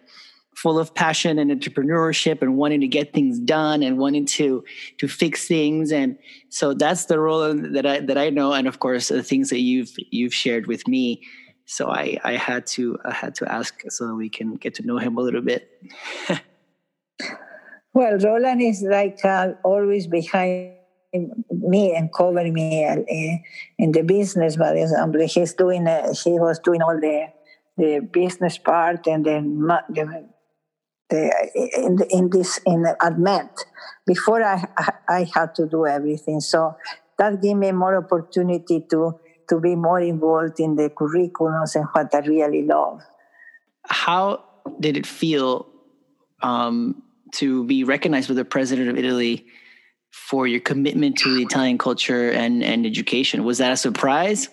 full 0.56 0.78
of 0.78 0.94
passion 0.94 1.38
and 1.38 1.50
entrepreneurship 1.50 2.40
and 2.40 2.56
wanting 2.56 2.80
to 2.80 2.88
get 2.88 3.12
things 3.12 3.38
done 3.38 3.82
and 3.82 3.98
wanting 3.98 4.24
to 4.24 4.64
to 4.98 5.06
fix 5.06 5.46
things. 5.46 5.92
And 5.92 6.18
so 6.48 6.72
that's 6.72 7.04
the 7.06 7.18
role 7.20 7.54
that 7.54 7.84
I 7.84 8.00
that 8.00 8.16
I 8.16 8.30
know. 8.30 8.52
And 8.52 8.66
of 8.66 8.80
course 8.80 9.08
the 9.08 9.22
things 9.22 9.50
that 9.50 9.60
you've 9.60 9.92
you've 10.10 10.34
shared 10.34 10.66
with 10.66 10.88
me. 10.88 11.22
So 11.66 11.90
I 11.90 12.18
I 12.24 12.36
had 12.36 12.66
to 12.68 12.98
I 13.04 13.12
had 13.12 13.34
to 13.36 13.52
ask 13.52 13.82
so 13.90 14.14
we 14.14 14.30
can 14.30 14.54
get 14.54 14.74
to 14.76 14.86
know 14.86 14.98
him 14.98 15.16
a 15.18 15.20
little 15.20 15.42
bit. 15.42 15.70
Well 17.92 18.18
Roland 18.18 18.60
is 18.60 18.84
like 18.86 19.24
uh, 19.24 19.52
always 19.64 20.06
behind 20.06 20.75
me 21.12 21.94
and 21.94 22.12
covering 22.12 22.52
me 22.52 22.84
in 23.78 23.92
the 23.92 24.02
business 24.02 24.56
but 24.56 24.76
example 24.76 25.26
he's 25.26 25.54
doing 25.54 25.86
uh, 25.86 26.12
he 26.12 26.32
was 26.32 26.58
doing 26.60 26.82
all 26.82 26.98
the 27.00 27.26
the 27.76 28.00
business 28.00 28.58
part 28.58 29.06
and 29.06 29.24
then 29.24 29.66
the 29.66 30.22
in, 31.76 31.98
in 32.10 32.30
this 32.30 32.58
in 32.66 32.84
admit 33.00 33.48
before 34.06 34.42
I, 34.42 34.64
I 35.08 35.26
had 35.32 35.54
to 35.56 35.66
do 35.66 35.86
everything 35.86 36.40
so 36.40 36.76
that 37.18 37.40
gave 37.40 37.56
me 37.56 37.72
more 37.72 37.96
opportunity 37.96 38.84
to 38.90 39.18
to 39.48 39.60
be 39.60 39.74
more 39.76 40.00
involved 40.00 40.58
in 40.60 40.76
the 40.76 40.90
curriculums 40.90 41.74
and 41.74 41.86
what 41.92 42.14
I 42.14 42.18
really 42.26 42.62
love. 42.62 43.00
How 43.84 44.44
did 44.80 44.96
it 44.96 45.06
feel 45.06 45.68
um, 46.42 47.02
to 47.34 47.64
be 47.64 47.84
recognized 47.84 48.28
with 48.28 48.36
the 48.36 48.44
president 48.44 48.88
of 48.88 48.98
Italy 48.98 49.46
for 50.28 50.46
your 50.46 50.60
commitment 50.60 51.16
to 51.18 51.34
the 51.34 51.42
Italian 51.42 51.78
culture 51.78 52.30
and, 52.30 52.64
and 52.64 52.86
education? 52.86 53.44
Was 53.44 53.58
that 53.58 53.72
a 53.72 53.76
surprise? 53.76 54.48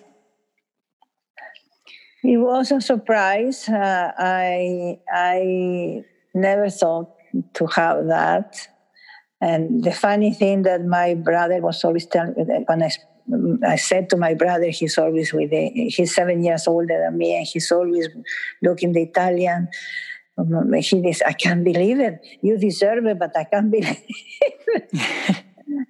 It 2.22 2.38
was 2.38 2.70
a 2.70 2.80
surprise. 2.80 3.68
Uh, 3.68 4.12
I 4.16 4.98
I 5.12 6.04
never 6.34 6.70
thought 6.70 7.10
to 7.54 7.66
have 7.66 8.06
that. 8.06 8.68
And 9.40 9.84
the 9.84 9.92
funny 9.92 10.32
thing 10.32 10.62
that 10.62 10.84
my 10.86 11.14
brother 11.14 11.60
was 11.60 11.84
always 11.84 12.06
telling 12.06 12.32
when 12.32 12.82
I, 12.82 12.90
I 13.66 13.76
said 13.76 14.08
to 14.10 14.16
my 14.16 14.32
brother, 14.32 14.70
he's 14.70 14.96
always 14.96 15.34
with 15.34 15.50
the, 15.50 15.68
he's 15.68 16.14
seven 16.14 16.42
years 16.42 16.66
older 16.66 16.98
than 16.98 17.18
me, 17.18 17.36
and 17.36 17.46
he's 17.46 17.70
always 17.70 18.08
looking 18.62 18.92
the 18.92 19.02
Italian. 19.02 19.68
He 20.72 20.82
says, 20.82 21.22
I 21.26 21.32
can't 21.32 21.62
believe 21.62 22.00
it. 22.00 22.20
You 22.40 22.56
deserve 22.58 23.04
it, 23.04 23.18
but 23.18 23.36
I 23.36 23.44
can't 23.44 23.70
believe 23.70 23.98
it. 24.68 25.43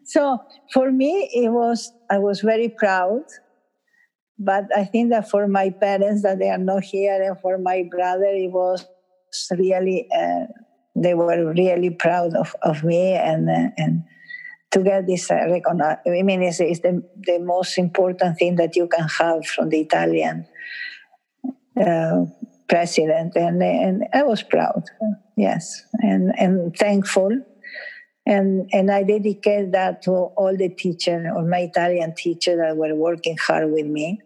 so 0.04 0.38
for 0.72 0.90
me, 0.90 1.30
it 1.32 1.50
was 1.50 1.92
I 2.10 2.18
was 2.18 2.40
very 2.40 2.68
proud. 2.68 3.22
But 4.36 4.64
I 4.76 4.84
think 4.84 5.10
that 5.10 5.30
for 5.30 5.46
my 5.46 5.70
parents 5.70 6.22
that 6.22 6.40
they 6.40 6.50
are 6.50 6.58
not 6.58 6.82
here, 6.82 7.22
and 7.22 7.38
for 7.40 7.56
my 7.58 7.88
brother, 7.88 8.26
it 8.26 8.50
was 8.50 8.84
really 9.50 10.08
uh, 10.14 10.46
they 10.96 11.14
were 11.14 11.52
really 11.52 11.90
proud 11.90 12.34
of, 12.34 12.54
of 12.62 12.84
me 12.84 13.12
and 13.12 13.48
uh, 13.48 13.70
and 13.76 14.04
to 14.70 14.82
get 14.82 15.06
this 15.06 15.30
uh, 15.30 15.36
recognition. 15.48 15.98
I 16.06 16.22
mean, 16.22 16.42
it's, 16.42 16.58
it's, 16.58 16.80
the, 16.80 17.00
the 17.22 17.38
most 17.38 17.78
important 17.78 18.38
thing 18.38 18.56
that 18.56 18.74
you 18.74 18.88
can 18.88 19.06
have 19.06 19.46
from 19.46 19.68
the 19.68 19.80
Italian 19.80 20.46
uh, 21.80 22.24
president, 22.68 23.36
and 23.36 23.62
and 23.62 24.04
I 24.12 24.24
was 24.24 24.42
proud, 24.42 24.82
yes, 25.36 25.84
and 26.00 26.32
and 26.38 26.76
thankful. 26.76 27.30
And, 28.26 28.70
and 28.72 28.90
I 28.90 29.02
dedicate 29.02 29.72
that 29.72 30.02
to 30.02 30.10
all 30.12 30.56
the 30.56 30.70
teachers 30.70 31.26
or 31.34 31.44
my 31.44 31.60
Italian 31.60 32.14
teachers 32.14 32.58
that 32.58 32.76
were 32.76 32.94
working 32.94 33.36
hard 33.36 33.70
with 33.70 33.86
me 33.86 34.20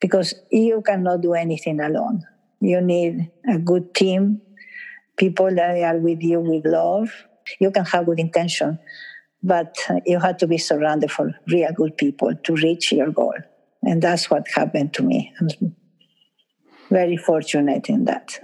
because 0.00 0.34
you 0.50 0.82
cannot 0.84 1.20
do 1.20 1.34
anything 1.34 1.80
alone. 1.80 2.24
You 2.60 2.80
need 2.80 3.30
a 3.48 3.58
good 3.58 3.94
team, 3.94 4.42
people 5.16 5.54
that 5.54 5.78
are 5.78 5.98
with 5.98 6.22
you 6.22 6.40
with 6.40 6.66
love. 6.66 7.10
You 7.60 7.70
can 7.70 7.84
have 7.84 8.06
good 8.06 8.18
intention, 8.18 8.80
but 9.42 9.76
you 10.04 10.18
have 10.18 10.36
to 10.38 10.46
be 10.48 10.58
surrounded 10.58 11.10
for 11.10 11.32
real 11.48 11.72
good 11.72 11.96
people 11.96 12.34
to 12.34 12.54
reach 12.56 12.92
your 12.92 13.12
goal. 13.12 13.34
And 13.82 14.02
that's 14.02 14.30
what 14.30 14.46
happened 14.54 14.94
to 14.94 15.02
me. 15.02 15.32
I'm 15.40 15.76
very 16.90 17.16
fortunate 17.16 17.88
in 17.88 18.04
that. 18.04 18.38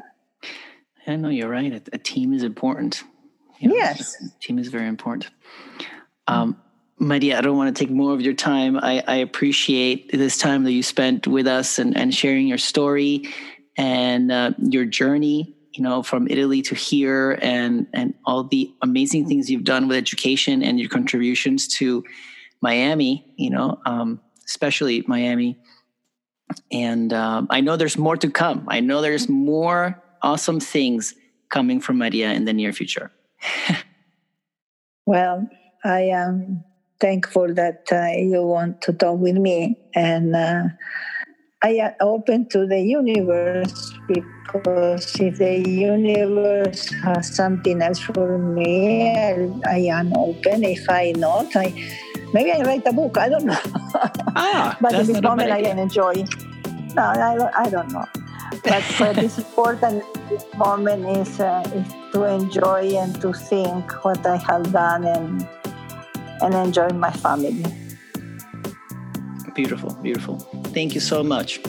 I 1.06 1.16
know 1.16 1.28
you're 1.28 1.48
right. 1.48 1.88
A 1.92 1.98
team 1.98 2.32
is 2.32 2.42
important. 2.42 3.02
You 3.58 3.70
know, 3.70 3.74
yes. 3.74 4.16
team 4.40 4.58
is 4.58 4.68
very 4.68 4.86
important. 4.86 5.30
Um, 6.26 6.56
Maria, 6.98 7.38
I 7.38 7.40
don't 7.40 7.56
want 7.56 7.74
to 7.74 7.84
take 7.84 7.92
more 7.92 8.12
of 8.12 8.20
your 8.20 8.34
time. 8.34 8.76
I, 8.76 9.02
I, 9.06 9.16
appreciate 9.16 10.10
this 10.12 10.36
time 10.36 10.64
that 10.64 10.72
you 10.72 10.82
spent 10.82 11.26
with 11.26 11.46
us 11.46 11.78
and, 11.78 11.96
and 11.96 12.12
sharing 12.12 12.48
your 12.48 12.58
story 12.58 13.28
and 13.76 14.32
uh, 14.32 14.50
your 14.58 14.84
journey 14.84 15.56
you 15.78 15.84
know 15.84 16.02
from 16.02 16.26
italy 16.28 16.60
to 16.60 16.74
here 16.74 17.38
and 17.40 17.86
and 17.94 18.12
all 18.26 18.44
the 18.44 18.74
amazing 18.82 19.26
things 19.26 19.48
you've 19.48 19.64
done 19.64 19.86
with 19.88 19.96
education 19.96 20.62
and 20.62 20.80
your 20.80 20.88
contributions 20.88 21.68
to 21.68 22.04
miami 22.60 23.24
you 23.36 23.48
know 23.48 23.80
um, 23.86 24.20
especially 24.44 25.04
miami 25.06 25.56
and 26.72 27.12
um, 27.12 27.46
i 27.50 27.60
know 27.60 27.76
there's 27.76 27.96
more 27.96 28.16
to 28.16 28.28
come 28.28 28.66
i 28.68 28.80
know 28.80 29.00
there's 29.00 29.28
more 29.28 30.02
awesome 30.22 30.58
things 30.58 31.14
coming 31.48 31.80
from 31.80 31.98
maria 31.98 32.32
in 32.32 32.44
the 32.44 32.52
near 32.52 32.72
future 32.72 33.12
well 35.06 35.48
i 35.84 36.00
am 36.00 36.64
thankful 37.00 37.54
that 37.54 37.86
uh, 37.92 38.18
you 38.18 38.42
want 38.42 38.80
to 38.82 38.92
talk 38.92 39.18
with 39.18 39.36
me 39.36 39.76
and 39.94 40.34
uh, 40.34 40.64
I 41.60 41.70
am 41.82 41.94
open 42.00 42.48
to 42.50 42.66
the 42.66 42.78
universe 42.78 43.92
because 44.06 45.18
if 45.18 45.38
the 45.38 45.58
universe 45.58 46.88
has 47.02 47.34
something 47.34 47.82
else 47.82 47.98
for 47.98 48.38
me, 48.38 49.10
I, 49.10 49.50
I 49.66 49.78
am 49.90 50.12
open. 50.16 50.62
If 50.62 50.88
I 50.88 51.12
not, 51.16 51.56
I 51.56 51.74
maybe 52.32 52.52
I 52.52 52.62
write 52.62 52.86
a 52.86 52.92
book. 52.92 53.18
I 53.18 53.28
don't 53.28 53.44
know. 53.44 53.58
Ah, 54.36 54.78
but 54.80 54.94
at 54.94 55.06
this 55.06 55.20
moment, 55.20 55.50
I 55.50 55.62
can 55.62 55.80
enjoy. 55.80 56.22
No, 56.94 57.02
I 57.02 57.50
I 57.56 57.68
don't 57.68 57.90
know. 57.90 58.06
But 58.64 58.82
for 58.82 59.12
this 59.12 59.38
important 59.44 60.04
moment 60.56 61.06
is, 61.16 61.40
uh, 61.40 61.62
is 61.74 61.88
to 62.12 62.24
enjoy 62.24 62.96
and 62.96 63.20
to 63.20 63.32
think 63.32 64.04
what 64.04 64.24
I 64.26 64.36
have 64.36 64.72
done 64.72 65.04
and 65.04 65.48
and 66.40 66.54
enjoy 66.54 66.88
my 66.90 67.10
family. 67.10 67.64
Beautiful, 69.54 69.92
beautiful. 70.02 70.38
Thank 70.72 70.94
you 70.94 71.00
so 71.00 71.22
much. 71.22 71.60